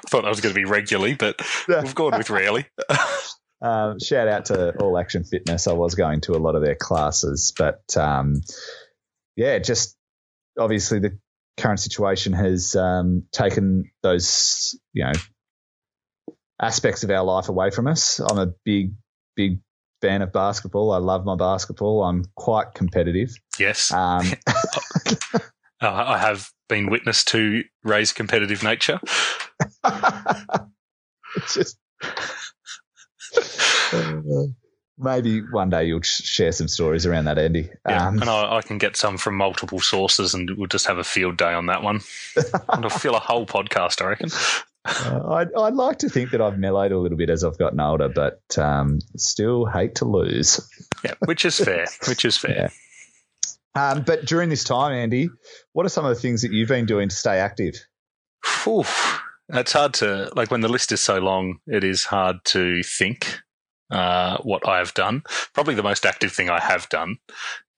thought 0.08 0.22
that 0.22 0.30
was 0.30 0.40
going 0.40 0.54
to 0.54 0.60
be 0.60 0.64
regularly, 0.64 1.14
but 1.14 1.40
we've 1.68 1.94
gone 1.94 2.16
with 2.16 2.30
rarely. 2.30 2.66
Um, 3.60 3.98
shout 3.98 4.28
out 4.28 4.44
to 4.46 4.76
All 4.78 4.96
Action 4.96 5.24
Fitness. 5.24 5.66
I 5.66 5.72
was 5.72 5.96
going 5.96 6.20
to 6.22 6.36
a 6.36 6.38
lot 6.38 6.54
of 6.54 6.62
their 6.62 6.76
classes, 6.76 7.52
but 7.58 7.82
um, 7.96 8.40
yeah, 9.36 9.58
just 9.58 9.96
obviously 10.58 11.00
the 11.00 11.18
current 11.56 11.80
situation 11.80 12.32
has 12.34 12.76
um, 12.76 13.24
taken 13.32 13.90
those 14.02 14.78
you 14.92 15.04
know 15.04 15.12
aspects 16.60 17.02
of 17.02 17.10
our 17.10 17.24
life 17.24 17.48
away 17.48 17.70
from 17.70 17.88
us. 17.88 18.20
I'm 18.20 18.38
a 18.38 18.52
big, 18.64 18.92
big 19.34 19.60
fan 20.02 20.22
of 20.22 20.32
basketball. 20.32 20.92
I 20.92 20.98
love 20.98 21.24
my 21.24 21.36
basketball. 21.36 22.04
I'm 22.04 22.24
quite 22.36 22.74
competitive. 22.74 23.30
Yes. 23.58 23.92
Um, 23.92 24.24
Uh, 25.80 25.92
I 25.92 26.18
have 26.18 26.50
been 26.68 26.90
witness 26.90 27.24
to 27.26 27.62
Ray's 27.84 28.12
competitive 28.12 28.62
nature. 28.62 29.00
just. 31.48 31.78
Uh, 33.92 34.20
maybe 34.98 35.40
one 35.40 35.70
day 35.70 35.84
you'll 35.84 36.02
share 36.02 36.52
some 36.52 36.68
stories 36.68 37.06
around 37.06 37.26
that, 37.26 37.38
Andy. 37.38 37.70
Yeah, 37.88 38.08
Um, 38.08 38.20
and 38.20 38.28
I, 38.30 38.56
I 38.56 38.62
can 38.62 38.78
get 38.78 38.96
some 38.96 39.16
from 39.18 39.36
multiple 39.36 39.80
sources, 39.80 40.34
and 40.34 40.50
we'll 40.56 40.66
just 40.66 40.86
have 40.86 40.98
a 40.98 41.04
field 41.04 41.36
day 41.36 41.52
on 41.52 41.66
that 41.66 41.82
one. 41.82 42.00
and 42.36 42.84
I'll 42.84 42.90
fill 42.90 43.14
a 43.14 43.20
whole 43.20 43.46
podcast, 43.46 44.02
I 44.02 44.08
reckon. 44.08 44.30
Uh, 44.84 45.32
I'd, 45.34 45.48
I'd 45.54 45.74
like 45.74 45.98
to 45.98 46.08
think 46.08 46.30
that 46.30 46.40
I've 46.40 46.58
mellowed 46.58 46.92
a 46.92 46.98
little 46.98 47.18
bit 47.18 47.30
as 47.30 47.44
I've 47.44 47.58
gotten 47.58 47.80
older, 47.80 48.08
but 48.08 48.40
um, 48.58 49.00
still 49.16 49.66
hate 49.66 49.96
to 49.96 50.06
lose. 50.06 50.66
Yeah, 51.04 51.14
which 51.24 51.44
is 51.44 51.58
fair. 51.58 51.86
Which 52.08 52.24
is 52.24 52.36
fair. 52.36 52.70
Um, 53.74 54.02
but 54.02 54.24
during 54.24 54.48
this 54.48 54.64
time, 54.64 54.92
Andy, 54.92 55.28
what 55.72 55.86
are 55.86 55.90
some 55.90 56.04
of 56.04 56.14
the 56.14 56.20
things 56.20 56.42
that 56.42 56.52
you've 56.52 56.68
been 56.68 56.86
doing 56.86 57.08
to 57.08 57.14
stay 57.14 57.38
active? 57.38 57.74
Phew. 58.44 58.84
It's 59.50 59.72
hard 59.72 59.94
to 59.94 60.30
like 60.34 60.50
when 60.50 60.60
the 60.60 60.68
list 60.68 60.92
is 60.92 61.00
so 61.00 61.18
long. 61.18 61.58
It 61.66 61.84
is 61.84 62.04
hard 62.04 62.36
to 62.46 62.82
think 62.82 63.40
uh, 63.90 64.38
what 64.38 64.66
I 64.68 64.78
have 64.78 64.94
done. 64.94 65.22
Probably 65.54 65.74
the 65.74 65.82
most 65.82 66.04
active 66.04 66.32
thing 66.32 66.50
I 66.50 66.60
have 66.60 66.88
done 66.88 67.16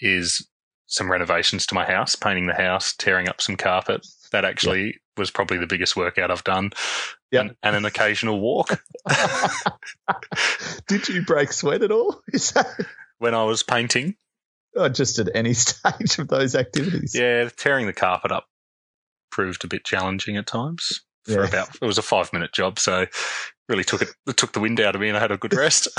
is 0.01 0.47
some 0.87 1.11
renovations 1.11 1.67
to 1.67 1.75
my 1.75 1.85
house, 1.85 2.17
painting 2.17 2.47
the 2.47 2.55
house, 2.55 2.95
tearing 2.97 3.29
up 3.29 3.41
some 3.41 3.57
carpet. 3.57 4.05
That 4.33 4.45
actually 4.45 5.01
was 5.17 5.31
probably 5.31 5.59
the 5.59 5.67
biggest 5.67 5.97
workout 5.97 6.31
I've 6.31 6.45
done. 6.45 6.71
Yep. 7.31 7.41
And, 7.41 7.57
and 7.63 7.77
an 7.77 7.85
occasional 7.85 8.41
walk 8.41 8.81
Did 10.89 11.09
you 11.09 11.23
break 11.23 11.53
sweat 11.53 11.83
at 11.83 11.93
all? 11.93 12.21
Is 12.33 12.53
that 12.53 12.67
when 13.19 13.35
I 13.35 13.45
was 13.45 13.63
painting. 13.63 14.17
Or 14.77 14.89
just 14.89 15.19
at 15.19 15.29
any 15.35 15.53
stage 15.55 16.19
of 16.19 16.29
those 16.29 16.55
activities? 16.55 17.15
Yeah, 17.15 17.49
tearing 17.57 17.87
the 17.87 17.93
carpet 17.93 18.33
up 18.33 18.47
proved 19.31 19.65
a 19.65 19.69
bit 19.69 19.85
challenging 19.85 20.37
at 20.37 20.47
times. 20.47 21.03
For 21.25 21.43
Yeah. 21.43 21.49
about 21.49 21.75
it 21.81 21.85
was 21.85 21.99
a 21.99 22.03
five 22.03 22.33
minute 22.33 22.53
job, 22.53 22.79
so 22.79 23.07
really 23.69 23.85
took 23.85 24.03
it, 24.03 24.09
it 24.27 24.37
took 24.37 24.53
the 24.53 24.61
wind 24.61 24.81
out 24.81 24.95
of 24.95 25.01
me, 25.01 25.09
and 25.09 25.17
I 25.17 25.21
had 25.21 25.31
a 25.31 25.37
good 25.37 25.55
rest. 25.55 25.89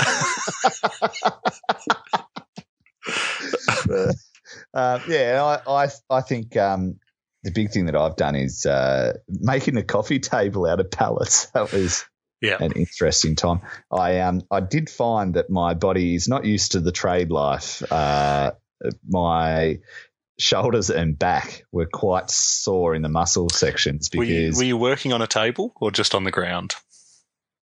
uh, 4.74 4.98
yeah, 5.08 5.60
I, 5.66 5.84
I, 5.84 5.88
I 6.10 6.20
think 6.22 6.56
um, 6.56 6.98
the 7.42 7.50
big 7.50 7.70
thing 7.70 7.86
that 7.86 7.96
I've 7.96 8.16
done 8.16 8.34
is 8.36 8.66
uh, 8.66 9.14
making 9.28 9.76
a 9.76 9.82
coffee 9.82 10.18
table 10.20 10.66
out 10.66 10.80
of 10.80 10.90
pallets. 10.90 11.46
That 11.50 11.72
was 11.72 12.04
yeah, 12.40 12.56
an 12.60 12.72
interesting 12.72 13.36
time. 13.36 13.60
I 13.90 14.20
um 14.20 14.42
I 14.50 14.60
did 14.60 14.90
find 14.90 15.34
that 15.34 15.48
my 15.48 15.74
body 15.74 16.14
is 16.14 16.28
not 16.28 16.44
used 16.44 16.72
to 16.72 16.80
the 16.80 16.92
trade 16.92 17.30
life. 17.30 17.82
Uh, 17.90 18.52
my 19.08 19.78
shoulders 20.38 20.90
and 20.90 21.18
back 21.18 21.64
were 21.72 21.86
quite 21.86 22.30
sore 22.30 22.94
in 22.94 23.02
the 23.02 23.08
muscle 23.08 23.48
sections 23.50 24.10
were 24.14 24.24
you, 24.24 24.46
because 24.46 24.56
were 24.58 24.64
you 24.64 24.76
working 24.76 25.12
on 25.12 25.22
a 25.22 25.26
table 25.26 25.72
or 25.80 25.90
just 25.90 26.14
on 26.14 26.24
the 26.24 26.30
ground? 26.30 26.74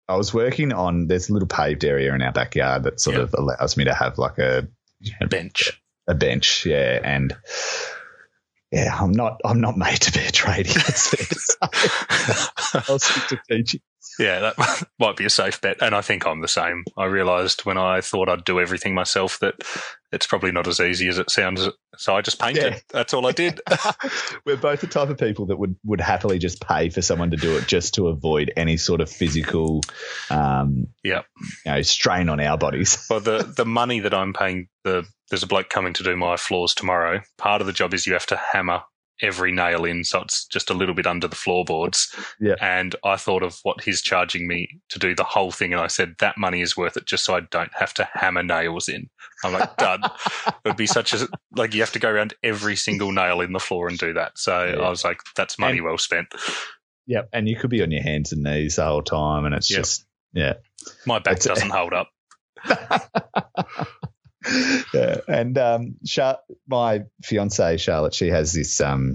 I 0.09 0.17
was 0.17 0.33
working 0.35 0.73
on. 0.73 1.07
There's 1.07 1.29
a 1.29 1.33
little 1.33 1.49
paved 1.49 1.85
area 1.85 2.13
in 2.15 2.23
our 2.23 2.33
backyard 2.33 2.83
that 2.85 3.01
sort 3.01 3.17
Yeah. 3.17 3.23
of 3.25 3.35
allows 3.35 3.77
me 3.77 3.85
to 3.85 3.95
have 3.95 4.19
like 4.19 4.39
a 4.39 4.67
A 5.21 5.27
bench. 5.29 5.81
a 6.09 6.15
bench, 6.15 6.67
yeah, 6.67 6.99
and 7.03 7.37
yeah, 8.73 8.97
I'm 8.99 9.13
not 9.13 9.41
I'm 9.45 9.61
not 9.61 9.77
made 9.77 10.01
to 10.01 10.13
be 10.13 10.21
a 10.25 10.31
tradie. 10.33 10.73
That's 10.75 11.09
fair 11.09 11.27
to 11.27 12.81
say. 12.83 12.83
I'll 12.93 12.99
stick 12.99 13.27
to 13.29 13.39
teaching. 13.49 13.81
Yeah, 14.21 14.41
that 14.41 14.85
might 15.01 15.17
be 15.17 15.25
a 15.25 15.31
safe 15.31 15.61
bet. 15.61 15.79
And 15.81 15.95
I 15.95 16.03
think 16.03 16.27
I'm 16.27 16.41
the 16.41 16.49
same. 16.49 16.85
I 16.97 17.07
realised 17.07 17.63
when 17.65 17.79
I 17.79 18.03
thought 18.03 18.29
I'd 18.29 18.45
do 18.45 18.61
everything 18.61 18.95
myself 18.95 19.39
that 19.41 19.55
it's 20.13 20.27
probably 20.27 20.53
not 20.53 20.67
as 20.69 20.79
easy 20.79 21.09
as 21.09 21.19
it 21.19 21.31
sounds. 21.31 21.67
So 21.97 22.15
I 22.15 22.21
just 22.21 22.39
painted. 22.39 22.75
Yeah. 22.75 22.79
That's 22.91 23.15
all 23.15 23.27
I 23.27 23.33
did. 23.33 23.61
We're 24.45 24.57
both 24.59 24.83
the 24.83 24.87
type 24.89 25.09
of 25.09 25.17
people 25.19 25.47
that 25.47 25.59
would, 25.59 25.75
would 25.85 26.01
happily 26.03 26.39
just 26.39 26.61
pay 26.61 26.91
for 26.91 27.01
someone 27.01 27.31
to 27.31 27.37
do 27.39 27.57
it 27.57 27.67
just 27.67 27.95
to 27.95 28.09
avoid 28.09 28.53
any 28.57 28.77
sort 28.77 29.01
of 29.01 29.11
physical, 29.11 29.81
um, 30.31 30.89
Yep. 31.03 31.25
you 31.65 31.73
know, 31.73 31.83
strain 31.83 32.29
on 32.29 32.41
our 32.41 32.59
bodies. 32.59 33.07
well, 33.09 33.21
the 33.21 33.53
the 33.57 33.65
money 33.65 34.01
that 34.01 34.13
I'm 34.15 34.33
paying 34.35 34.69
the 34.85 35.07
there's 35.31 35.43
a 35.45 35.47
bloke 35.47 35.69
coming 35.71 35.93
to 35.95 36.03
do 36.03 36.15
my 36.17 36.37
floors 36.37 36.75
tomorrow. 36.75 37.21
Part 37.39 37.61
of 37.61 37.67
the 37.67 37.73
job 37.73 37.95
is 37.95 38.07
you 38.07 38.13
have 38.15 38.27
to 38.27 38.37
hammer 38.37 38.83
every 39.23 39.53
nail 39.53 39.85
in, 39.85 40.05
so 40.05 40.21
it's 40.23 40.45
just 40.47 40.71
a 40.71 40.75
little 40.75 40.95
bit 40.95 41.07
under 41.07 41.29
the 41.29 41.37
floorboards. 41.37 42.15
Yeah. 42.41 42.55
And 42.61 42.95
I 43.05 43.17
thought 43.17 43.43
of 43.43 43.59
what 43.63 43.83
he's 43.83 44.01
charging 44.03 44.47
me 44.49 44.81
to 44.91 44.99
do 44.99 45.15
the 45.15 45.25
whole 45.25 45.51
thing, 45.51 45.73
and 45.73 45.81
I 45.81 45.87
said 45.89 46.15
that 46.19 46.39
money 46.39 46.61
is 46.63 46.77
worth 46.77 46.97
it 46.97 47.07
just 47.07 47.25
so 47.25 47.35
I 47.35 47.41
don't 47.41 47.73
have 47.75 47.93
to 47.95 48.09
hammer 48.13 48.43
nails 48.43 48.89
in. 48.89 49.09
I'm 49.45 49.53
like, 49.53 49.77
done. 49.77 50.03
it 50.47 50.55
would 50.65 50.77
be 50.77 50.87
such 50.87 51.13
a 51.15 51.27
like 51.57 51.75
you 51.75 51.81
have 51.81 51.93
to 51.93 51.99
go 51.99 52.11
around 52.11 52.35
every 52.43 52.77
single 52.77 53.13
nail 53.13 53.41
in 53.41 53.53
the 53.53 53.61
floor 53.61 53.89
and 53.89 53.99
do 53.99 54.13
that. 54.15 54.39
So 54.39 54.65
Yeah. 54.65 54.85
I 54.85 54.91
was 54.91 55.05
like, 55.05 55.21
that's 55.37 55.59
money 55.59 55.79
And- 55.79 55.85
well 55.87 55.99
spent. 55.99 56.29
Yep. 57.07 57.29
And 57.33 57.49
you 57.49 57.57
could 57.57 57.71
be 57.71 57.83
on 57.83 57.91
your 57.91 58.03
hands 58.03 58.33
and 58.33 58.43
knees 58.43 58.77
the 58.77 58.85
whole 58.85 59.03
time, 59.03 59.45
and 59.45 59.55
it's 59.55 59.71
Yep. 59.71 59.79
just 59.79 60.07
yeah. 60.33 60.55
My 61.07 61.19
back 61.19 61.39
It's- 61.39 61.47
doesn't 61.47 61.71
hold 61.71 61.93
up. 61.93 62.09
yeah. 64.95 65.19
And 65.29 65.57
um, 65.59 65.97
Char- 66.07 66.39
my 66.69 67.03
fiance 67.23 67.77
Charlotte, 67.79 68.15
she 68.15 68.29
has 68.29 68.53
this 68.53 68.81
um, 68.81 69.15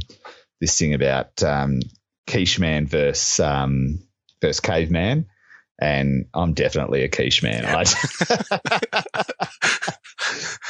this 0.61 0.77
thing 0.77 0.93
about 0.93 1.41
um, 1.43 1.79
quiche 2.27 2.59
man 2.59 2.85
versus 2.87 3.39
um, 3.39 3.99
versus 4.41 4.59
caveman, 4.59 5.25
and 5.79 6.25
I'm 6.33 6.53
definitely 6.53 7.03
a 7.03 7.09
quiche 7.09 7.41
man. 7.43 7.65
I, 7.65 7.83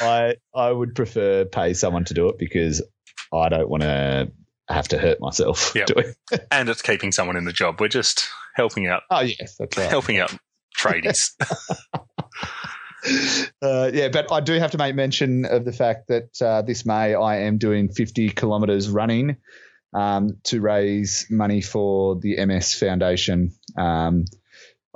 I 0.00 0.34
I 0.54 0.70
would 0.70 0.94
prefer 0.94 1.44
pay 1.44 1.74
someone 1.74 2.04
to 2.06 2.14
do 2.14 2.28
it 2.28 2.38
because 2.38 2.82
I 3.32 3.48
don't 3.48 3.68
want 3.68 3.82
to 3.82 4.30
have 4.68 4.88
to 4.88 4.98
hurt 4.98 5.20
myself 5.20 5.72
Yep. 5.76 5.86
doing. 5.86 6.12
and 6.50 6.68
it's 6.68 6.82
keeping 6.82 7.12
someone 7.12 7.36
in 7.36 7.44
the 7.44 7.52
job. 7.52 7.80
We're 7.80 7.88
just 7.88 8.28
helping 8.54 8.86
out, 8.86 9.02
Oh 9.10 9.20
yes, 9.20 9.56
that's 9.58 9.76
right. 9.76 9.88
helping 9.88 10.18
out 10.18 10.34
tradies. 10.76 11.30
Uh, 13.62 13.90
yeah, 13.92 14.08
but 14.08 14.30
I 14.32 14.40
do 14.40 14.54
have 14.58 14.72
to 14.72 14.78
make 14.78 14.94
mention 14.94 15.44
of 15.44 15.64
the 15.64 15.72
fact 15.72 16.08
that 16.08 16.40
uh, 16.42 16.62
this 16.62 16.84
May 16.86 17.14
I 17.14 17.40
am 17.42 17.58
doing 17.58 17.88
50 17.88 18.30
kilometres 18.30 18.88
running 18.88 19.36
um, 19.94 20.38
to 20.44 20.60
raise 20.60 21.26
money 21.30 21.60
for 21.62 22.16
the 22.20 22.44
MS 22.44 22.74
Foundation. 22.74 23.52
Um, 23.78 24.24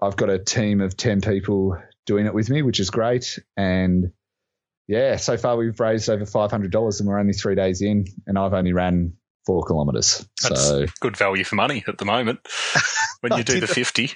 I've 0.00 0.16
got 0.16 0.30
a 0.30 0.38
team 0.38 0.80
of 0.80 0.96
10 0.96 1.20
people 1.20 1.76
doing 2.06 2.26
it 2.26 2.34
with 2.34 2.50
me, 2.50 2.62
which 2.62 2.80
is 2.80 2.90
great. 2.90 3.38
And 3.56 4.12
yeah, 4.88 5.16
so 5.16 5.36
far 5.36 5.56
we've 5.56 5.78
raised 5.78 6.08
over 6.10 6.24
$500 6.24 7.00
and 7.00 7.08
we're 7.08 7.18
only 7.18 7.32
three 7.32 7.54
days 7.54 7.80
in, 7.82 8.06
and 8.26 8.38
I've 8.38 8.54
only 8.54 8.72
ran 8.72 9.14
four 9.46 9.62
kilometres. 9.64 10.26
That's 10.42 10.66
So 10.66 10.86
good 11.00 11.16
value 11.16 11.44
for 11.44 11.54
money 11.54 11.84
at 11.86 11.98
the 11.98 12.04
moment. 12.04 12.40
When 13.20 13.36
you 13.36 13.44
do 13.44 13.60
the- 13.60 13.66
50, 13.68 14.10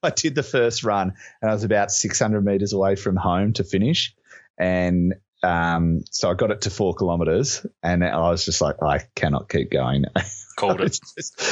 I 0.02 0.10
did 0.10 0.34
the 0.34 0.42
first 0.42 0.84
run 0.84 1.14
and 1.42 1.50
I 1.50 1.54
was 1.54 1.64
about 1.64 1.90
600 1.90 2.44
meters 2.44 2.72
away 2.72 2.96
from 2.96 3.16
home 3.16 3.52
to 3.54 3.64
finish. 3.64 4.14
And 4.58 5.14
um, 5.42 6.02
so 6.10 6.30
I 6.30 6.34
got 6.34 6.50
it 6.50 6.62
to 6.62 6.70
four 6.70 6.94
kilometers 6.94 7.64
and 7.82 8.04
I 8.04 8.18
was 8.30 8.44
just 8.44 8.60
like, 8.60 8.82
I 8.82 9.00
cannot 9.14 9.48
keep 9.48 9.70
going. 9.70 10.04
called 10.56 10.80
it. 10.82 10.98
Just- 11.16 11.42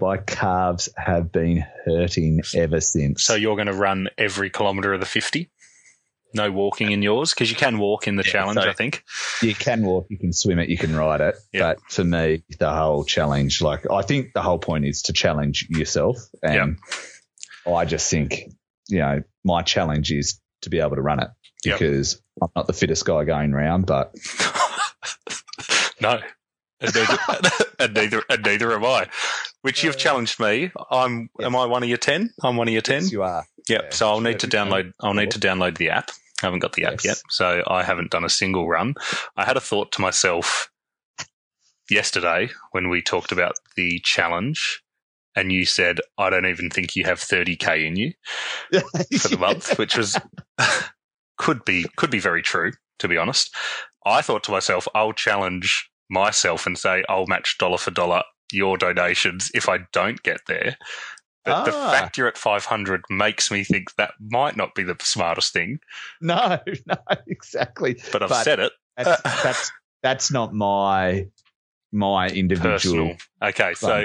my 0.00 0.16
calves 0.16 0.88
have 0.96 1.30
been 1.30 1.64
hurting 1.84 2.42
ever 2.54 2.80
since. 2.80 3.22
So 3.22 3.34
you're 3.34 3.54
going 3.54 3.68
to 3.68 3.72
run 3.72 4.08
every 4.18 4.50
kilometre 4.50 4.92
of 4.92 5.00
the 5.00 5.06
50? 5.06 5.48
No 6.34 6.50
walking 6.50 6.90
in 6.90 7.00
yours? 7.02 7.32
Because 7.32 7.48
you 7.48 7.56
can 7.56 7.78
walk 7.78 8.08
in 8.08 8.16
the 8.16 8.24
Yeah, 8.24 8.32
challenge, 8.32 8.60
so- 8.60 8.68
I 8.68 8.72
think. 8.72 9.04
you 9.40 9.54
can 9.54 9.86
walk, 9.86 10.06
you 10.10 10.18
can 10.18 10.32
swim 10.32 10.58
it, 10.58 10.68
you 10.68 10.76
can 10.76 10.96
ride 10.96 11.20
it. 11.20 11.36
Yeah. 11.52 11.74
But 11.74 11.80
for 11.88 12.02
me, 12.04 12.42
the 12.58 12.74
whole 12.74 13.04
challenge, 13.04 13.62
like 13.62 13.88
I 13.90 14.02
think 14.02 14.32
the 14.34 14.42
whole 14.42 14.58
point 14.58 14.84
is 14.84 15.02
to 15.02 15.12
challenge 15.12 15.68
yourself. 15.70 16.16
And 16.42 16.78
I 17.74 17.84
just 17.84 18.10
think, 18.10 18.50
you 18.88 18.98
know, 18.98 19.22
my 19.44 19.62
challenge 19.62 20.12
is 20.12 20.40
to 20.62 20.70
be 20.70 20.80
able 20.80 20.96
to 20.96 21.02
run 21.02 21.20
it 21.20 21.28
Yep. 21.64 21.78
because 21.78 22.20
I'm 22.40 22.48
not 22.54 22.66
the 22.66 22.72
fittest 22.72 23.04
guy 23.04 23.24
going 23.24 23.52
round, 23.52 23.86
but 23.86 24.14
no. 26.00 26.20
And 26.80 26.94
neither, 26.94 27.18
and 27.78 27.94
neither 27.94 28.22
and 28.28 28.44
neither 28.44 28.72
am 28.74 28.84
I. 28.84 29.08
Which 29.62 29.82
you've 29.82 29.94
Uh, 29.96 29.98
challenged 29.98 30.38
me. 30.38 30.70
I'm 30.90 31.30
yes. 31.38 31.46
am 31.46 31.56
I 31.56 31.64
one 31.66 31.82
of 31.82 31.88
your 31.88 31.98
ten? 31.98 32.30
I'm 32.42 32.56
one 32.56 32.68
of 32.68 32.72
your 32.72 32.82
ten. 32.82 33.02
yes, 33.02 33.12
you 33.12 33.22
are. 33.22 33.44
Yep. 33.68 33.82
yeah. 33.82 33.90
So 33.90 34.08
I'll 34.08 34.20
need 34.20 34.38
to 34.40 34.46
download. 34.46 34.92
I'll 35.00 35.14
need 35.14 35.30
to 35.32 35.40
download 35.40 35.78
the 35.78 35.90
app. 35.90 36.10
I 36.42 36.46
haven't 36.46 36.58
got 36.60 36.74
the 36.74 36.84
app 36.84 36.92
Yes. 37.02 37.04
yet, 37.04 37.16
so 37.30 37.62
I 37.66 37.82
haven't 37.82 38.10
done 38.10 38.24
a 38.24 38.28
single 38.28 38.68
run. 38.68 38.94
I 39.38 39.44
had 39.46 39.56
a 39.56 39.60
thought 39.60 39.90
to 39.92 40.02
myself 40.02 40.70
yesterday 41.90 42.50
when 42.72 42.90
we 42.90 43.00
talked 43.00 43.32
about 43.32 43.54
the 43.76 44.00
challenge, 44.04 44.82
and 45.36 45.52
you 45.52 45.64
said, 45.66 46.00
"I 46.18 46.30
don't 46.30 46.46
even 46.46 46.70
think 46.70 46.96
you 46.96 47.04
have 47.04 47.20
30k 47.20 47.86
in 47.86 47.96
you 47.96 48.12
for 49.20 49.28
the 49.28 49.38
month," 49.38 49.78
which 49.78 49.96
was 49.96 50.18
could 51.38 51.64
be 51.64 51.86
could 51.96 52.10
be 52.10 52.18
very 52.18 52.42
true. 52.42 52.72
To 53.00 53.08
be 53.08 53.18
honest, 53.18 53.54
I 54.04 54.22
thought 54.22 54.42
to 54.44 54.50
myself, 54.50 54.88
"I'll 54.94 55.12
challenge 55.12 55.88
myself 56.10 56.66
and 56.66 56.78
say 56.78 57.04
I'll 57.08 57.26
match 57.26 57.56
dollar 57.58 57.78
for 57.78 57.90
dollar 57.90 58.22
your 58.52 58.78
donations 58.78 59.50
if 59.54 59.68
I 59.68 59.80
don't 59.92 60.22
get 60.22 60.40
there." 60.48 60.76
But 61.44 61.64
the 61.64 61.72
Ah. 61.72 61.90
fact 61.92 62.18
you're 62.18 62.26
at 62.26 62.36
500 62.36 63.02
makes 63.08 63.52
me 63.52 63.62
think 63.62 63.94
that 63.94 64.14
might 64.18 64.56
not 64.56 64.74
be 64.74 64.82
the 64.82 64.96
smartest 65.00 65.52
thing, 65.52 65.78
No, 66.20 66.58
no, 66.86 66.96
exactly. 67.28 68.00
but 68.10 68.20
I've 68.22 68.30
But 68.30 68.42
said 68.42 68.58
it. 68.58 68.72
That's, 68.96 69.22
that's 69.44 69.72
that's 70.02 70.30
not 70.32 70.52
my 70.54 71.26
my 71.92 72.28
individual 72.28 73.14
Personal. 73.14 73.16
Okay, 73.50 73.74
so. 73.74 74.04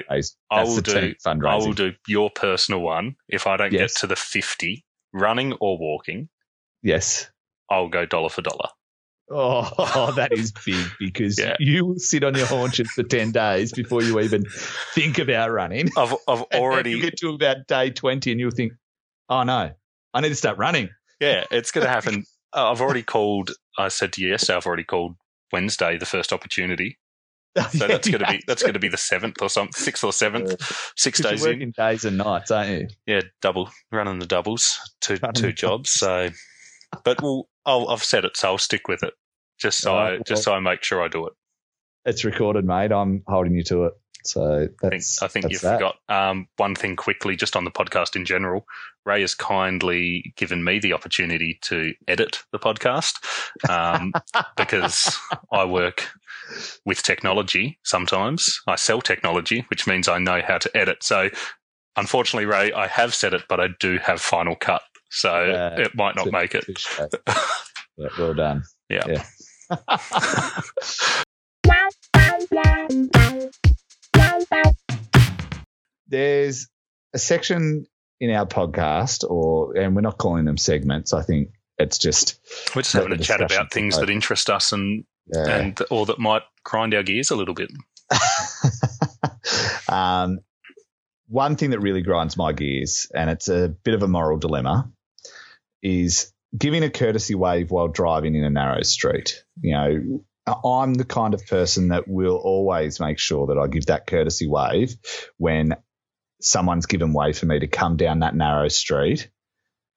I 0.51 0.63
will 0.63 0.75
the 0.75 0.81
do. 0.81 0.93
team 0.93 1.15
I 1.45 1.55
will 1.57 1.73
do 1.73 1.93
your 2.07 2.29
personal 2.29 2.81
one. 2.81 3.15
If 3.27 3.47
I 3.47 3.57
don't 3.57 3.71
Yes. 3.73 3.93
get 3.93 3.99
to 4.01 4.07
the 4.07 4.15
50, 4.15 4.83
running 5.13 5.53
or 5.53 5.77
walking, 5.77 6.29
Yes. 6.83 7.29
I'll 7.69 7.89
go 7.89 8.05
dollar 8.05 8.29
for 8.29 8.41
dollar. 8.41 8.69
Oh, 9.29 10.11
that 10.17 10.33
is 10.33 10.51
big 10.51 10.85
because 10.99 11.39
Yeah. 11.39 11.55
you 11.59 11.85
will 11.85 11.99
sit 11.99 12.23
on 12.23 12.35
your 12.35 12.47
haunches 12.47 12.89
for 12.91 13.03
10 13.03 13.31
days 13.31 13.71
before 13.71 14.01
you 14.03 14.19
even 14.19 14.43
think 14.93 15.19
about 15.19 15.51
running. 15.51 15.89
I've, 15.97 16.13
I've 16.27 16.41
already, 16.53 16.91
you 16.91 17.01
get 17.01 17.17
to 17.17 17.29
about 17.29 17.67
day 17.67 17.91
20 17.91 18.31
and 18.31 18.39
you'll 18.39 18.51
think, 18.51 18.73
oh 19.29 19.43
no, 19.43 19.71
I 20.13 20.21
need 20.21 20.29
to 20.29 20.35
start 20.35 20.57
running. 20.57 20.89
yeah, 21.19 21.45
it's 21.51 21.71
going 21.71 21.85
to 21.87 21.89
happen. 21.91 22.25
I've 22.53 22.81
already 22.81 23.03
called. 23.03 23.51
I 23.77 23.87
said 23.87 24.11
to 24.13 24.21
you 24.21 24.29
yesterday, 24.31 24.57
I've 24.57 24.65
already 24.65 24.83
called 24.83 25.15
Wednesday 25.53 25.97
the 25.97 26.05
first 26.05 26.33
opportunity. 26.33 26.97
So 27.71 27.87
that's 27.87 28.07
going 28.07 28.23
to 28.23 28.31
be 28.31 28.41
that's 28.47 28.61
going 28.61 28.75
to 28.75 28.79
be 28.79 28.87
the 28.87 28.97
seventh 28.97 29.41
or 29.41 29.49
something, 29.49 29.73
sixth 29.73 30.03
or 30.03 30.13
seventh, 30.13 30.55
six 30.95 31.19
days 31.19 31.43
you're 31.43 31.53
in. 31.53 31.71
days 31.71 32.05
and 32.05 32.17
nights, 32.17 32.49
aren't 32.49 32.69
you? 32.69 32.87
Yeah, 33.05 33.21
double 33.41 33.69
running 33.91 34.19
the 34.19 34.25
doubles, 34.25 34.79
two 35.01 35.17
Running 35.21 35.33
two 35.33 35.51
jobs. 35.51 35.91
So, 35.91 36.29
but 37.03 37.21
we'll, 37.21 37.49
I'll, 37.65 37.89
I've 37.89 38.03
said 38.03 38.23
it, 38.23 38.37
so 38.37 38.49
I'll 38.49 38.57
stick 38.57 38.87
with 38.87 39.03
it. 39.03 39.13
Just 39.59 39.79
so 39.79 39.95
I, 39.95 40.03
Alright, 40.03 40.25
just 40.25 40.43
so 40.43 40.53
I 40.53 40.59
make 40.61 40.83
sure 40.83 41.03
I 41.03 41.07
do 41.09 41.27
it. 41.27 41.33
It's 42.05 42.23
recorded, 42.23 42.65
mate. 42.65 42.91
I'm 42.91 43.21
holding 43.27 43.53
you 43.53 43.63
to 43.65 43.85
it. 43.85 43.93
So 44.23 44.67
I 44.83 44.89
think, 44.89 45.03
I 45.21 45.27
think 45.27 45.43
that's 45.43 45.53
you 45.53 45.59
that. 45.69 45.75
forgot 45.75 45.95
um, 46.09 46.47
one 46.57 46.75
thing 46.75 46.95
quickly, 46.95 47.35
just 47.35 47.55
on 47.55 47.65
the 47.65 47.71
podcast 47.71 48.15
in 48.15 48.25
general. 48.25 48.65
Ray 49.05 49.21
has 49.21 49.33
kindly 49.33 50.33
given 50.37 50.63
me 50.63 50.79
the 50.79 50.93
opportunity 50.93 51.57
to 51.63 51.93
edit 52.07 52.43
the 52.51 52.59
podcast 52.59 53.13
um, 53.69 54.13
because 54.57 55.17
I 55.51 55.65
work 55.65 56.07
with 56.85 57.01
technology 57.01 57.79
sometimes. 57.83 58.61
I 58.67 58.75
sell 58.75 59.01
technology, 59.01 59.65
which 59.69 59.87
means 59.87 60.07
I 60.07 60.19
know 60.19 60.41
how 60.45 60.59
to 60.59 60.77
edit. 60.77 61.03
So, 61.03 61.29
unfortunately, 61.95 62.45
Ray, 62.45 62.71
I 62.73 62.87
have 62.87 63.15
said 63.15 63.33
it, 63.33 63.43
but 63.49 63.59
I 63.59 63.69
do 63.79 63.97
have 63.97 64.21
Final 64.21 64.55
Cut. 64.55 64.83
So 65.09 65.45
Yeah, 65.45 65.79
it 65.79 65.95
might 65.95 66.15
not 66.15 66.25
Touche, 66.25 66.33
make 66.33 66.55
it. 66.55 66.65
Well 68.17 68.33
done. 68.33 68.63
Yeah. 68.89 69.23
Yeah. 69.69 71.23
There's 76.11 76.67
a 77.13 77.17
section 77.17 77.85
in 78.19 78.29
our 78.31 78.45
podcast, 78.45 79.23
or 79.27 79.75
and 79.75 79.95
we're 79.95 80.01
not 80.01 80.17
calling 80.17 80.45
them 80.45 80.57
segments. 80.57 81.13
I 81.13 81.23
think 81.23 81.51
it's 81.77 81.97
just 81.97 82.39
We're 82.75 82.83
just 82.83 82.93
having 82.93 83.13
a 83.13 83.17
chat 83.17 83.41
about 83.41 83.71
things 83.71 83.97
that 83.97 84.09
interest 84.09 84.49
us 84.49 84.73
and, 84.73 85.05
uh, 85.35 85.39
and 85.39 85.79
or 85.89 86.05
that 86.07 86.19
might 86.19 86.43
grind 86.63 86.93
our 86.93 87.01
gears 87.01 87.31
a 87.31 87.35
little 87.35 87.55
bit. 87.55 87.71
um, 89.89 90.39
one 91.29 91.55
thing 91.55 91.69
that 91.69 91.79
really 91.79 92.01
grinds 92.01 92.35
my 92.35 92.51
gears, 92.51 93.09
and 93.15 93.29
it's 93.29 93.47
a 93.47 93.69
bit 93.69 93.93
of 93.93 94.03
a 94.03 94.07
moral 94.07 94.37
dilemma, 94.37 94.91
is 95.81 96.33
giving 96.55 96.83
a 96.83 96.89
courtesy 96.89 97.35
wave 97.35 97.71
while 97.71 97.87
driving 97.87 98.35
in 98.35 98.43
a 98.43 98.49
narrow 98.49 98.81
street. 98.81 99.43
You 99.61 99.73
know, 99.73 100.23
I'm 100.65 100.93
the 100.93 101.05
kind 101.05 101.33
of 101.33 101.45
person 101.47 101.87
that 101.87 102.07
will 102.07 102.35
always 102.35 102.99
make 102.99 103.17
sure 103.17 103.47
that 103.47 103.57
I 103.57 103.67
give 103.67 103.85
that 103.85 104.07
courtesy 104.07 104.47
wave 104.47 104.97
when 105.37 105.75
someone's 106.41 106.85
given 106.85 107.13
way 107.13 107.33
for 107.33 107.45
me 107.45 107.59
to 107.59 107.67
come 107.67 107.97
down 107.97 108.19
that 108.19 108.35
narrow 108.35 108.67
street 108.67 109.29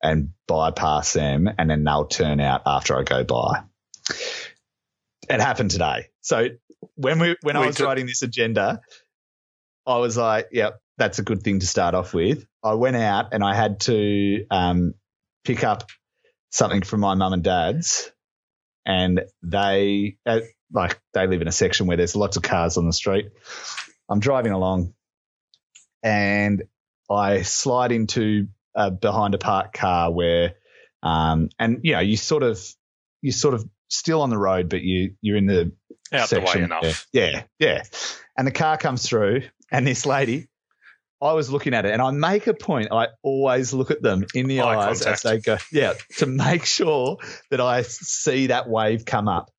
and 0.03 0.31
bypass 0.47 1.13
them, 1.13 1.49
and 1.59 1.71
then 1.71 1.85
they'll 1.85 2.07
turn 2.07 2.41
out 2.41 2.63
after 2.67 2.97
I 2.99 3.03
go 3.03 3.25
by. 3.25 3.63
It 5.29 5.41
happened 5.41 5.71
today. 5.71 6.09
So 6.21 6.49
when 6.97 7.19
we 7.19 7.37
when 7.43 7.57
I 7.57 7.67
was 7.67 7.77
took- 7.77 7.87
writing 7.87 8.07
this 8.07 8.23
agenda, 8.23 8.81
I 9.87 9.99
was 9.99 10.17
like, 10.17 10.49
"Yep, 10.53 10.79
that's 10.99 11.19
a 11.19 11.23
good 11.23 11.43
thing 11.43 11.61
to 11.61 11.67
start 11.67 11.95
off 11.95 12.13
with." 12.13 12.47
I 12.63 12.75
went 12.75 12.97
out 12.97 13.33
and 13.33 13.43
I 13.43 13.55
had 13.55 13.81
to 13.81 14.47
um, 14.51 14.95
pick 15.45 15.65
up 15.65 15.91
something 16.51 16.83
from 16.83 17.01
my 17.01 17.15
mum 17.15 17.33
and 17.33 17.43
dad's, 17.43 18.11
and 18.85 19.23
they 19.43 20.19
uh, 20.27 20.41
like 20.73 21.01
they 21.15 21.27
live 21.27 21.41
in 21.41 21.49
a 21.49 21.53
section 21.53 21.87
where 21.87 21.97
there's 21.97 22.17
lots 22.17 22.37
of 22.37 22.43
cars 22.43 22.77
on 22.77 22.87
the 22.87 22.93
street. 22.93 23.31
I'm 24.11 24.21
driving 24.21 24.53
along, 24.53 24.95
and 26.05 26.62
I 27.11 27.43
slide 27.43 27.90
into 27.90 28.49
uh, 28.77 28.90
behind 28.90 29.35
a 29.35 29.38
parked 29.38 29.75
car 29.75 30.12
where, 30.12 30.55
um, 31.03 31.49
and 31.59 31.81
you 31.83 31.95
know, 31.95 32.01
you 32.01 32.17
sort 32.17 32.43
of 32.43 32.61
you 33.23 33.33
sort 33.33 33.55
of 33.55 33.69
still 33.88 34.21
on 34.21 34.31
the 34.31 34.38
road, 34.38 34.69
but 34.69 34.83
you 34.83 35.14
you're 35.23 35.38
in 35.38 35.47
the 35.47 35.73
Out 36.12 36.29
the 36.29 36.40
way 36.40 36.62
enough. 36.62 37.07
Yeah, 37.12 37.45
yeah. 37.59 37.83
And 38.37 38.47
the 38.47 38.53
car 38.53 38.77
comes 38.77 39.07
through, 39.09 39.43
and 39.73 39.87
this 39.87 40.05
lady, 40.05 40.49
I 41.23 41.33
was 41.33 41.51
looking 41.51 41.73
at 41.73 41.87
it, 41.87 41.93
and 41.93 42.03
I 42.03 42.11
make 42.11 42.47
a 42.47 42.55
point. 42.55 42.88
I 42.93 43.09
always 43.23 43.73
look 43.73 43.90
at 43.90 44.03
them 44.03 44.27
in 44.35 44.47
the 44.47 44.61
Eye 44.61 44.90
eyes 44.90 45.03
as 45.03 45.23
they 45.23 45.38
go, 45.38 45.57
yeah, 45.73 45.95
to 46.19 46.27
make 46.27 46.67
sure 46.67 47.19
that 47.51 47.61
I 47.61 47.83
see 47.83 48.49
that 48.49 48.69
wave 48.69 49.05
come 49.05 49.29
up. 49.29 49.51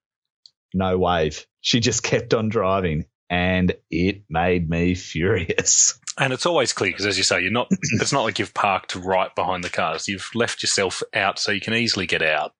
No 0.73 0.97
wave. 0.97 1.47
She 1.61 1.79
just 1.79 2.03
kept 2.03 2.33
on 2.33 2.49
driving. 2.49 3.05
And 3.29 3.73
it 3.89 4.23
made 4.29 4.69
me 4.69 4.95
furious. 4.95 5.99
And 6.17 6.31
it's 6.31 6.45
always 6.45 6.71
clear 6.71 6.91
because, 6.91 7.05
as 7.07 7.17
you 7.17 7.25
say, 7.25 7.41
you're 7.41 7.51
not. 7.51 7.67
It's 7.99 8.13
not 8.13 8.23
like 8.23 8.39
you've 8.39 8.53
parked 8.53 8.95
right 8.95 9.35
behind 9.35 9.65
the 9.65 9.69
cars. 9.69 10.07
You've 10.07 10.29
left 10.33 10.63
yourself 10.63 11.03
out 11.13 11.39
so 11.39 11.51
you 11.51 11.59
can 11.59 11.73
easily 11.73 12.05
get 12.05 12.21
out. 12.21 12.53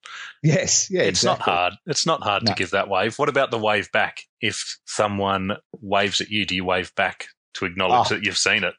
Yes, 0.43 0.91
yeah, 0.91 1.03
it's 1.03 1.21
exactly. 1.23 1.29
not 1.53 1.57
hard. 1.57 1.73
It's 1.85 2.05
not 2.05 2.21
hard 2.21 2.43
No. 2.43 2.51
to 2.51 2.57
give 2.57 2.71
that 2.71 2.89
wave. 2.89 3.17
What 3.17 3.29
about 3.29 3.51
the 3.51 3.57
wave 3.57 3.89
back? 3.93 4.23
If 4.41 4.77
someone 4.83 5.51
waves 5.79 6.19
at 6.19 6.29
you, 6.31 6.45
do 6.45 6.53
you 6.53 6.65
wave 6.65 6.93
back 6.95 7.27
to 7.53 7.63
acknowledge 7.63 8.07
Oh. 8.11 8.15
that 8.15 8.25
you've 8.25 8.37
seen 8.37 8.65
it? 8.65 8.73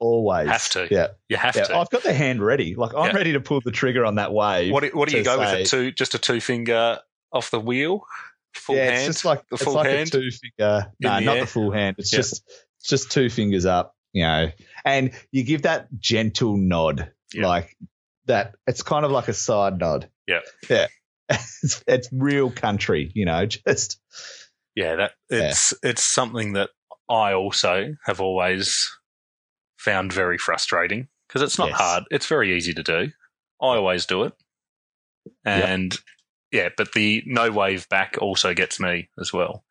Always 0.00 0.48
Have 0.48 0.68
to. 0.70 0.88
Yeah, 0.90 1.06
You 1.28 1.36
have 1.36 1.54
yeah. 1.54 1.62
to. 1.66 1.76
I've 1.76 1.90
got 1.90 2.02
the 2.02 2.12
hand 2.12 2.44
ready. 2.44 2.74
Like 2.74 2.94
I'm 2.96 3.10
Yeah. 3.12 3.16
ready 3.16 3.32
to 3.34 3.40
pull 3.40 3.60
the 3.60 3.70
trigger 3.70 4.04
on 4.04 4.16
that 4.16 4.32
wave. 4.32 4.72
What 4.72 4.82
do, 4.82 4.90
what 4.92 5.08
do 5.08 5.16
you 5.16 5.22
go 5.22 5.38
with 5.38 5.50
say- 5.50 5.62
it? 5.62 5.66
Two, 5.68 5.92
just 5.92 6.16
a 6.16 6.18
two 6.18 6.40
finger 6.40 6.98
off 7.32 7.52
the 7.52 7.60
wheel, 7.60 8.04
full 8.56 8.76
yeah, 8.76 8.84
hand. 8.86 8.96
it's 8.96 9.06
just 9.06 9.24
like 9.24 9.40
the 9.48 9.54
it's 9.54 9.64
full 9.64 9.74
like 9.74 9.86
hand 9.88 10.08
a 10.08 10.10
two 10.10 10.30
finger. 10.30 10.86
in 11.00 11.08
No, 11.08 11.14
the 11.16 11.20
not 11.24 11.34
air? 11.36 11.40
the 11.42 11.46
full 11.46 11.70
hand. 11.72 11.96
It's 11.98 12.10
just 12.10 12.42
it's 12.80 12.88
just 12.88 13.10
two 13.10 13.30
fingers 13.30 13.66
up. 13.66 13.94
You 14.12 14.22
know, 14.22 14.50
and 14.84 15.10
you 15.30 15.44
give 15.44 15.62
that 15.62 15.88
gentle 15.98 16.56
nod, 16.56 17.12
like 17.34 17.76
that. 18.26 18.54
It's 18.66 18.82
kind 18.82 19.04
of 19.04 19.10
like 19.10 19.28
a 19.28 19.34
side 19.34 19.78
nod. 19.78 20.08
Yeah. 20.26 20.40
yeah. 20.70 20.86
it's, 21.28 21.84
it's 21.86 22.08
real 22.12 22.50
country. 22.50 23.10
You 23.14 23.26
know, 23.26 23.44
just 23.68 24.00
yeah, 24.74 24.96
that 24.96 25.12
Yeah. 25.30 25.50
it's 25.50 25.74
it's 25.82 26.02
something 26.02 26.54
that 26.54 26.70
I 27.10 27.34
also 27.34 27.94
have 28.06 28.20
always 28.20 28.88
found 29.76 30.12
very 30.12 30.38
frustrating 30.38 31.08
because 31.28 31.42
it's 31.42 31.58
not 31.58 31.68
Yes. 31.68 31.78
hard. 31.78 32.04
It's 32.10 32.26
very 32.26 32.56
easy 32.56 32.72
to 32.74 32.82
do. 32.82 33.10
I 33.60 33.76
always 33.76 34.06
do 34.06 34.24
it, 34.24 34.32
and 35.44 35.96
yeah, 36.52 36.68
but 36.76 36.92
the 36.92 37.22
no 37.26 37.50
wave 37.50 37.88
back 37.88 38.16
also 38.20 38.54
gets 38.54 38.78
me 38.78 39.08
as 39.20 39.32
well. 39.32 39.64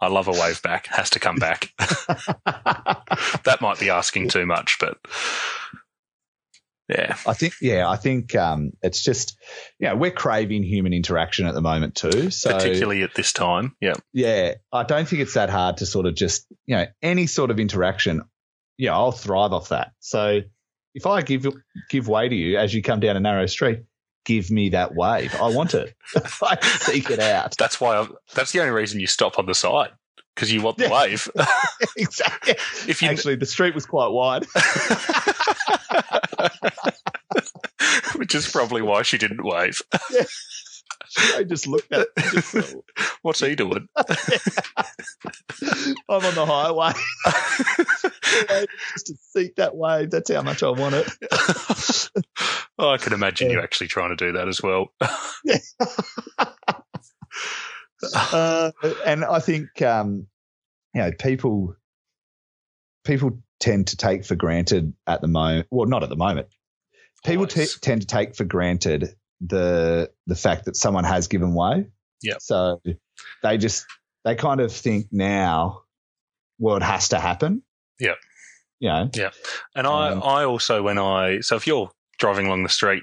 I 0.00 0.08
love 0.08 0.28
a 0.28 0.32
wave 0.32 0.62
back. 0.62 0.86
Has 0.88 1.10
to 1.10 1.20
come 1.20 1.36
back. 1.36 1.72
that 1.78 3.58
might 3.60 3.80
be 3.80 3.90
asking 3.90 4.28
too 4.28 4.46
much, 4.46 4.78
but 4.78 4.98
yeah, 6.88 7.16
I 7.26 7.32
think, 7.32 7.54
yeah, 7.60 7.88
I 7.88 7.96
think 7.96 8.34
um, 8.34 8.72
it's 8.82 9.02
just, 9.02 9.38
you 9.78 9.88
know, 9.88 9.96
we're 9.96 10.10
craving 10.10 10.62
human 10.62 10.92
interaction 10.92 11.46
at 11.46 11.54
the 11.54 11.62
moment 11.62 11.94
too. 11.94 12.30
So, 12.30 12.52
particularly 12.52 13.02
at 13.02 13.14
this 13.14 13.32
time. 13.32 13.74
Yeah, 13.80 13.94
yeah, 14.12 14.54
I 14.72 14.82
don't 14.82 15.08
think 15.08 15.22
it's 15.22 15.34
that 15.34 15.48
hard 15.48 15.78
to 15.78 15.86
sort 15.86 16.06
of 16.06 16.14
just, 16.14 16.46
you 16.66 16.76
know, 16.76 16.86
any 17.00 17.26
sort 17.26 17.50
of 17.50 17.58
interaction. 17.58 18.22
Yeah, 18.78 18.94
I'll 18.94 19.12
thrive 19.12 19.52
off 19.52 19.70
that. 19.70 19.92
So, 20.00 20.40
if 20.94 21.06
I 21.06 21.22
give 21.22 21.46
give 21.88 22.08
way 22.08 22.28
to 22.28 22.34
you 22.34 22.58
as 22.58 22.74
you 22.74 22.82
come 22.82 23.00
down 23.00 23.16
a 23.16 23.20
narrow 23.20 23.46
street, 23.46 23.84
give 24.24 24.50
me 24.50 24.70
that 24.70 24.94
wave. 24.94 25.34
I 25.40 25.48
want 25.48 25.74
it. 25.74 25.94
I 26.42 26.58
seek 26.62 27.10
it 27.10 27.18
out. 27.18 27.56
that's 27.58 27.80
why. 27.80 27.96
I'm, 27.98 28.12
that's 28.34 28.52
the 28.52 28.60
only 28.60 28.72
reason 28.72 29.00
you 29.00 29.06
stop 29.06 29.38
on 29.38 29.46
the 29.46 29.54
side 29.54 29.90
because 30.34 30.52
you 30.52 30.62
want 30.62 30.78
the 30.78 30.88
wave. 30.88 31.28
exactly. 31.96 32.54
if 32.88 33.02
you 33.02 33.08
Actually, 33.08 33.36
the 33.36 33.46
street 33.46 33.74
was 33.74 33.86
quite 33.86 34.08
wide. 34.08 34.44
which 38.16 38.34
is 38.34 38.50
probably 38.50 38.82
why 38.82 39.02
she 39.02 39.18
didn't 39.18 39.44
wave. 39.44 39.82
I 41.16 41.44
just 41.44 41.66
looked 41.66 41.92
at. 41.92 42.08
What's 43.22 43.40
he 43.40 43.54
doing? 43.54 43.88
I'm 43.96 44.04
on 46.08 46.34
the 46.34 46.46
highway 46.46 46.92
just 48.94 49.06
to 49.06 49.14
seek 49.20 49.56
that 49.56 49.76
wave. 49.76 50.10
That's 50.10 50.32
how 50.32 50.42
much 50.42 50.62
I 50.62 50.70
want 50.70 50.94
it. 50.94 51.10
oh, 52.78 52.88
I 52.90 52.98
can 52.98 53.12
imagine 53.12 53.50
you 53.50 53.60
actually 53.60 53.88
trying 53.88 54.16
to 54.16 54.16
do 54.16 54.32
that 54.32 54.48
as 54.48 54.62
well. 54.62 54.92
uh, 58.14 58.72
and 59.06 59.24
I 59.24 59.38
think 59.38 59.82
um, 59.82 60.26
you 60.94 61.02
know 61.02 61.12
people 61.12 61.76
people 63.04 63.38
tend 63.60 63.88
to 63.88 63.96
take 63.96 64.24
for 64.24 64.34
granted 64.34 64.94
at 65.06 65.20
the 65.20 65.28
moment. 65.28 65.68
Well, 65.70 65.86
not 65.86 66.02
at 66.02 66.08
the 66.08 66.16
moment. 66.16 66.48
People 67.24 67.46
t- 67.46 67.66
tend 67.80 68.00
to 68.00 68.06
take 68.06 68.34
for 68.34 68.44
granted 68.44 69.14
the 69.44 70.10
the 70.26 70.36
fact 70.36 70.64
that 70.66 70.76
someone 70.76 71.04
has 71.04 71.28
given 71.28 71.54
way. 71.54 71.86
Yeah. 72.22 72.34
So 72.40 72.80
they 73.42 73.58
just 73.58 73.84
they 74.24 74.34
kind 74.36 74.60
of 74.60 74.72
think 74.72 75.06
now, 75.10 75.82
well, 76.58 76.76
it 76.76 76.82
has 76.82 77.08
to 77.10 77.18
happen. 77.18 77.62
Yeah, 77.98 78.14
You 78.80 78.88
know. 78.88 79.10
And 79.74 79.86
I, 79.86 80.10
Um, 80.10 80.22
I 80.22 80.44
also, 80.44 80.82
when 80.82 80.98
I, 80.98 81.40
so 81.40 81.56
if 81.56 81.66
you're 81.66 81.90
driving 82.18 82.46
along 82.46 82.62
the 82.62 82.68
street, 82.68 83.02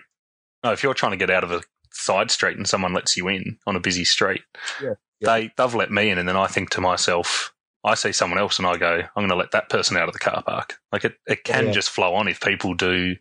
no, 0.64 0.72
if 0.72 0.82
you're 0.84 0.94
trying 0.94 1.12
to 1.12 1.18
get 1.18 1.30
out 1.30 1.44
of 1.44 1.52
a 1.52 1.62
side 1.92 2.32
street 2.32 2.56
and 2.58 2.68
someone 2.68 2.94
lets 2.94 3.18
you 3.18 3.28
in 3.28 3.58
on 3.68 3.76
a 3.76 3.80
busy 3.82 4.06
street, 4.06 4.42
Yeah, 4.82 4.94
yeah. 5.20 5.26
they, 5.40 5.52
they've 5.58 5.76
let 5.76 5.92
me 5.92 6.10
in. 6.10 6.18
And 6.18 6.28
then 6.28 6.38
I 6.38 6.48
think 6.48 6.70
to 6.72 6.82
myself, 6.82 7.54
I 7.86 7.96
see 7.96 8.12
someone 8.14 8.40
else 8.40 8.60
and 8.60 8.68
I 8.68 8.78
go, 8.78 9.00
I'm 9.00 9.10
going 9.16 9.30
to 9.30 9.36
let 9.36 9.52
that 9.52 9.70
person 9.70 9.96
out 9.98 10.08
of 10.10 10.14
the 10.14 10.20
car 10.20 10.42
park. 10.46 10.78
Like 10.94 11.04
it, 11.06 11.16
it 11.28 11.44
can 11.44 11.68
Yeah. 11.68 11.72
just 11.72 11.90
flow 11.90 12.14
on 12.16 12.28
if 12.30 12.40
people 12.42 12.74
do 12.76 13.16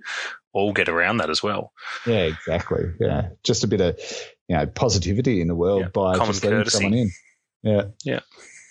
all 0.58 0.72
get 0.72 0.88
around 0.88 1.18
that 1.18 1.30
as 1.30 1.42
well. 1.42 1.72
Yeah, 2.06 2.22
exactly. 2.24 2.84
Yeah, 3.00 3.28
just 3.44 3.64
a 3.64 3.66
bit 3.68 3.80
of 3.80 3.98
you 4.48 4.56
know 4.56 4.66
positivity 4.66 5.40
in 5.40 5.48
the 5.48 5.54
world 5.54 5.82
Yeah, 5.82 5.88
by 5.88 6.16
common 6.16 6.32
just 6.32 6.44
letting 6.44 6.58
courtesy. 6.60 6.76
someone 6.78 6.94
in. 6.94 7.10
Yeah, 7.62 7.82
Yeah. 8.04 8.20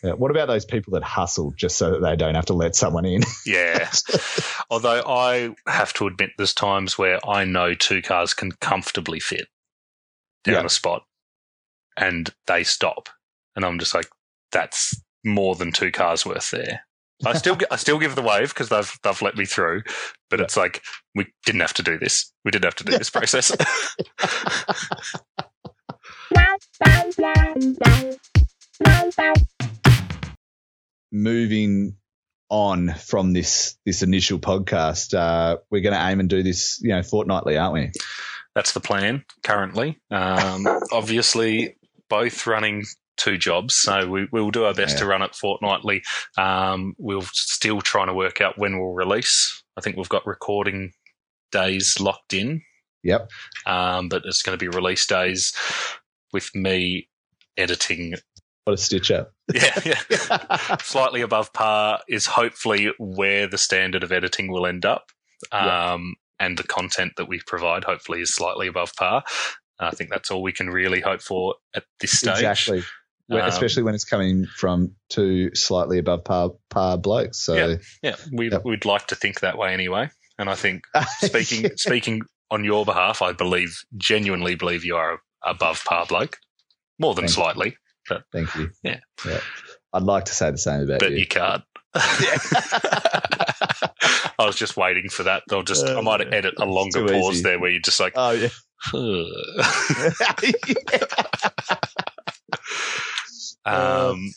yeah. 0.04 0.12
What 0.14 0.32
about 0.32 0.48
those 0.48 0.66
people 0.66 0.94
that 0.94 1.04
hustle 1.04 1.54
just 1.58 1.78
so 1.78 1.92
that 1.92 2.02
they 2.02 2.16
don't 2.16 2.36
have 2.36 2.46
to 2.48 2.54
let 2.54 2.76
someone 2.76 3.06
in? 3.06 3.22
Yeah. 3.46 3.90
Although 4.70 5.02
I 5.06 5.56
have 5.66 5.94
to 5.94 6.08
admit, 6.08 6.32
there's 6.38 6.54
times 6.54 6.98
where 6.98 7.20
I 7.28 7.44
know 7.46 7.74
two 7.74 8.02
cars 8.02 8.34
can 8.34 8.52
comfortably 8.54 9.20
fit 9.20 9.48
down 10.44 10.56
Yeah. 10.56 10.66
a 10.66 10.70
spot 10.70 11.04
and 11.98 12.30
they 12.48 12.64
stop. 12.64 13.10
And 13.56 13.66
I'm 13.66 13.80
just 13.80 13.94
like, 13.96 14.08
that's 14.52 14.96
more 15.26 15.56
than 15.56 15.72
two 15.72 15.92
cars 15.92 16.26
worth 16.26 16.52
there. 16.52 16.82
I 17.26 17.34
still, 17.34 17.58
I 17.72 17.76
still 17.78 18.00
give 18.00 18.16
the 18.16 18.22
wave 18.22 18.50
because 18.50 18.70
they've 18.70 18.92
they've 19.04 19.22
let 19.22 19.36
me 19.36 19.46
through, 19.46 19.84
but 20.30 20.40
Yeah. 20.40 20.46
it's 20.46 20.58
like 20.58 20.82
we 21.16 21.28
didn't 21.46 21.62
have 21.62 21.74
to 21.76 21.84
do 21.84 21.98
this. 21.98 22.32
We 22.46 22.52
didn't 22.52 22.66
have 22.66 22.76
to 22.76 22.84
do 22.84 22.98
this 22.98 23.10
process. 23.10 23.52
Moving 31.12 31.96
on 32.50 32.94
from 32.96 33.34
this 33.34 33.78
this 33.86 34.02
initial 34.04 34.40
podcast, 34.40 35.14
uh, 35.18 35.58
we're 35.72 35.82
going 35.82 35.96
to 35.96 36.06
aim 36.06 36.20
and 36.20 36.30
do 36.30 36.44
this, 36.44 36.80
you 36.82 36.90
know, 36.90 37.02
fortnightly, 37.02 37.58
aren't 37.58 37.74
we? 37.74 37.92
That's 38.56 38.74
the 38.74 38.80
plan 38.82 39.24
currently. 39.44 40.00
Um, 40.12 40.68
obviously, 40.92 41.78
both 42.10 42.46
running 42.46 42.84
two 43.18 43.38
jobs, 43.38 43.76
so 43.76 44.08
we, 44.08 44.28
we'll 44.32 44.52
do 44.52 44.66
our 44.66 44.74
best 44.74 44.96
Yeah. 44.96 45.00
to 45.02 45.06
run 45.08 45.22
it 45.22 45.36
fortnightly. 45.36 46.04
Um, 46.38 46.94
we're 46.98 47.22
still 47.34 47.82
trying 47.82 48.08
to 48.08 48.14
work 48.14 48.42
out 48.42 48.58
when 48.58 48.78
we'll 48.80 48.94
release. 48.94 49.64
I 49.78 49.82
think 49.82 49.98
we've 49.98 50.10
got 50.10 50.26
recording 50.26 50.94
days 51.52 52.00
locked 52.00 52.34
in, 52.34 52.62
Yep. 53.04 53.30
um, 53.66 54.10
but 54.10 54.24
it's 54.26 54.42
going 54.42 54.58
to 54.58 54.64
be 54.64 54.70
release 54.70 55.06
days 55.06 55.54
with 56.34 56.50
me 56.56 57.10
editing. 57.58 58.16
What 58.66 58.74
a 58.74 58.78
stitch 58.78 59.12
up. 59.12 59.32
Yeah, 59.54 59.80
yeah. 59.86 60.78
Slightly 60.82 61.22
above 61.22 61.54
par 61.54 62.02
is 62.10 62.26
hopefully 62.26 62.92
where 63.00 63.48
the 63.48 63.58
standard 63.58 64.04
of 64.04 64.12
editing 64.12 64.52
will 64.52 64.66
end 64.68 64.86
up. 64.86 65.12
Yeah. 65.54 65.94
Um, 65.94 66.16
and 66.40 66.58
the 66.58 66.64
content 66.64 67.14
that 67.16 67.30
we 67.30 67.40
provide 67.48 67.86
hopefully 67.86 68.20
is 68.22 68.36
slightly 68.36 68.68
above 68.68 68.94
par. 68.96 69.24
I 69.80 69.92
think 69.92 70.10
that's 70.10 70.30
all 70.32 70.42
we 70.44 70.52
can 70.52 70.68
really 70.70 71.00
hope 71.00 71.22
for 71.22 71.56
at 71.76 71.86
this 72.02 72.12
stage. 72.20 72.34
exactly. 72.44 72.84
Um, 73.30 73.40
Especially 73.42 73.84
when 73.84 73.94
it's 73.96 74.06
coming 74.06 74.46
from 74.46 74.94
two 75.10 75.54
slightly 75.54 75.98
above 76.00 76.24
par, 76.24 76.52
par 76.70 76.98
blokes. 76.98 77.40
So, 77.44 77.56
Yeah. 77.56 77.76
Yeah, 78.02 78.16
we'd, 78.32 78.54
Yep. 78.54 78.62
we'd 78.66 78.86
like 78.86 79.08
to 79.08 79.16
think 79.16 79.42
that 79.42 79.58
way 79.58 79.74
anyway. 79.74 80.10
And 80.40 80.50
I 80.50 80.56
think 80.56 80.84
speaking 81.20 81.70
speaking 81.76 82.22
on 82.50 82.64
your 82.64 82.86
behalf, 82.86 83.22
I 83.22 83.34
believe 83.34 83.78
genuinely 83.98 84.56
believe 84.56 84.86
you 84.86 84.96
are 84.96 85.20
above 85.44 85.84
par 85.86 86.06
bloke, 86.08 86.38
more 87.00 87.14
than 87.16 87.24
Thank 87.24 87.30
you. 87.38 87.44
slightly, 87.44 87.78
Thank 88.32 88.56
you. 88.56 88.70
Yeah. 88.84 89.00
I'd 89.94 90.04
like 90.04 90.26
to 90.26 90.34
say 90.34 90.50
the 90.52 90.58
same 90.58 90.82
about 90.82 91.00
but 91.00 91.12
you. 91.12 91.16
But 91.16 91.20
you 91.20 91.28
can't. 91.28 91.64
I 94.40 94.46
was 94.46 94.56
just 94.56 94.78
waiting 94.78 95.10
for 95.10 95.24
that. 95.24 95.44
I'll 95.52 95.64
just 95.64 95.86
I 95.88 96.00
might 96.02 96.22
edit 96.34 96.54
a 96.60 96.66
longer 96.66 97.06
pause 97.08 97.34
easy. 97.36 97.44
there 97.44 97.60
where 97.60 97.72
you're 97.72 97.82
just 97.82 98.00
like, 98.00 98.14
Oh 98.16 98.32
yeah. 98.32 98.50
um, 103.68 104.32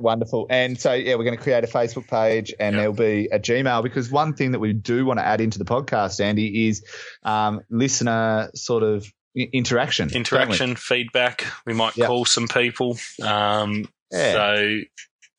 Wonderful. 0.00 0.46
And 0.48 0.78
so, 0.80 0.92
yeah, 0.92 1.16
we're 1.16 1.24
going 1.24 1.36
to 1.36 1.42
create 1.42 1.64
a 1.64 1.66
Facebook 1.66 2.06
page 2.06 2.54
and 2.60 2.74
Yeah. 2.74 2.80
there'll 2.82 2.92
be 2.94 3.28
a 3.32 3.38
Gmail 3.40 3.82
because 3.82 4.10
one 4.12 4.32
thing 4.34 4.52
that 4.52 4.60
we 4.60 4.72
do 4.72 5.04
want 5.04 5.18
to 5.18 5.26
add 5.26 5.40
into 5.40 5.58
the 5.58 5.64
podcast, 5.64 6.20
Andy, 6.20 6.68
is 6.68 6.84
um, 7.24 7.62
listener 7.68 8.48
sort 8.54 8.84
of 8.84 9.12
i- 9.36 9.48
interaction. 9.52 10.08
we? 10.08 10.14
interaction, 10.14 10.76
feedback. 10.76 11.44
We 11.66 11.72
might 11.74 11.96
Yep. 11.96 12.06
call 12.06 12.24
some 12.26 12.46
people. 12.46 12.96
Um, 13.22 13.86
Yeah. 14.12 14.32
So 14.32 14.80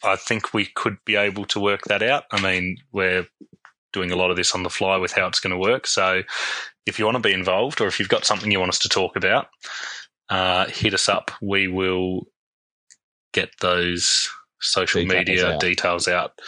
I 0.04 0.16
think 0.18 0.54
we 0.54 0.66
could 0.66 0.98
be 1.06 1.16
able 1.16 1.46
to 1.46 1.60
work 1.62 1.84
that 1.86 2.04
out. 2.04 2.26
I 2.32 2.42
mean, 2.42 2.78
we're 2.92 3.28
doing 3.94 4.12
a 4.12 4.16
lot 4.18 4.30
of 4.30 4.36
this 4.38 4.54
on 4.54 4.64
the 4.64 4.70
fly 4.70 4.98
with 4.98 5.14
how 5.14 5.26
it's 5.28 5.40
going 5.40 5.52
to 5.52 5.58
work. 5.58 5.88
So 5.88 6.22
if 6.86 7.00
you 7.00 7.06
want 7.06 7.16
to 7.16 7.22
be 7.22 7.34
involved 7.34 7.80
or 7.82 7.88
if 7.88 7.98
you've 8.00 8.10
got 8.10 8.26
something 8.26 8.52
you 8.52 8.60
want 8.60 8.70
us 8.70 8.80
to 8.80 8.90
talk 8.90 9.16
about, 9.16 9.48
uh, 10.30 10.66
hit 10.68 10.94
us 10.94 11.08
up. 11.10 11.32
We 11.42 11.68
will 11.68 12.28
get 13.34 13.50
those 13.62 14.30
social 14.60 15.02
Details 15.02 15.28
media 15.28 15.54
out. 15.54 15.60
details 15.62 16.08
out 16.08 16.40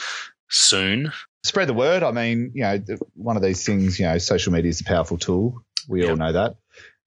soon. 0.50 1.12
Spread 1.44 1.67
the 1.67 1.74
word. 1.74 2.04
I 2.04 2.12
mean, 2.12 2.52
you 2.54 2.62
know, 2.63 2.80
one 3.15 3.36
of 3.36 3.44
these 3.44 3.65
things, 3.65 4.00
you 4.00 4.06
know, 4.06 4.17
social 4.17 4.54
media 4.54 4.70
is 4.70 4.82
a 4.82 4.84
powerful 4.84 5.17
tool. 5.17 5.63
We 5.88 6.08
all 6.08 6.15
know 6.15 6.32
that. 6.34 6.56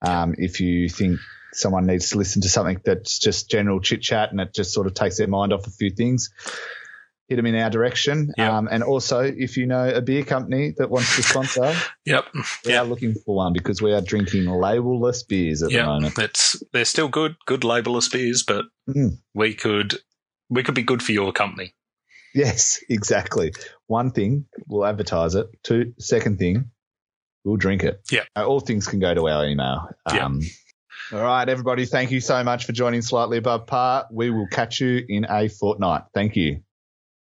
Um, 0.03 0.35
if 0.37 0.61
you 0.61 0.89
think 0.89 1.21
someone 1.53 1.87
needs 1.87 2.11
to 2.11 2.19
listen 2.19 2.43
to 2.43 2.49
something 2.49 2.81
that's 2.85 3.19
just 3.19 3.49
general 3.49 3.81
chit 3.81 4.03
chat 4.03 4.33
and 4.33 4.41
it 4.41 4.53
just 4.53 4.73
sort 4.73 4.87
of 4.87 4.95
takes 4.95 5.19
their 5.19 5.29
mind 5.29 5.53
off 5.53 5.67
a 5.67 5.71
few 5.71 5.91
things, 5.91 6.31
hit 7.29 7.37
them 7.37 7.47
in 7.47 7.55
our 7.55 7.71
direction. 7.71 8.33
Yep. 8.37 8.51
Um, 8.53 8.69
and 8.71 8.83
also, 8.83 9.21
if 9.21 9.57
you 9.57 9.67
know 9.67 9.89
a 9.89 10.03
beer 10.03 10.25
company 10.25 10.75
that 10.79 10.91
wants 10.91 11.17
to 11.17 11.23
sponsor, 11.23 11.75
Yep. 12.07 12.25
we 12.67 12.73
Yep. 12.73 12.83
are 12.83 12.87
looking 12.87 13.15
for 13.25 13.35
one 13.37 13.53
because 13.53 13.81
we 13.81 13.93
are 13.93 14.01
drinking 14.01 14.45
labelless 14.45 15.27
beers 15.27 15.63
at 15.63 15.71
the 15.71 15.77
Yeah, 15.77 15.87
moment. 15.87 16.19
it's 16.19 16.63
they're 16.73 16.85
still 16.85 17.09
good, 17.09 17.37
good 17.47 17.61
labelless 17.63 18.11
beers, 18.13 18.43
but 18.47 18.67
Mm. 18.89 19.19
we 19.35 19.55
could 19.55 19.99
we 20.51 20.63
could 20.63 20.75
be 20.75 20.83
good 20.83 21.03
for 21.03 21.13
your 21.13 21.33
company. 21.33 21.75
Yes, 22.35 22.79
exactly. 22.91 23.53
One 23.87 24.11
thing, 24.11 24.45
we'll 24.67 24.85
advertise 24.85 25.35
it. 25.35 25.47
Two, 25.63 25.95
second 25.99 26.39
thing, 26.39 26.71
we'll 27.45 27.57
drink 27.57 27.83
it. 27.85 28.01
Yeah. 28.11 28.25
Uh, 28.37 28.45
all 28.45 28.61
things 28.61 28.87
can 28.87 28.99
go 29.01 29.15
to 29.15 29.29
our 29.29 29.47
email. 29.47 29.89
Yeah. 30.13 30.27
Um, 30.27 30.41
all 31.13 31.23
right, 31.23 31.49
everybody. 31.49 31.87
Thank 31.87 32.11
you 32.11 32.21
so 32.21 32.43
much 32.45 32.67
for 32.67 32.73
joining 32.73 33.03
Slightly 33.03 33.39
Above 33.39 33.67
Par. 33.67 34.07
We 34.11 34.31
will 34.31 34.49
catch 34.49 34.81
you 34.81 35.03
in 35.09 35.25
a 35.29 35.49
fortnight. 35.49 36.03
Thank 36.13 36.35
you. 36.37 36.61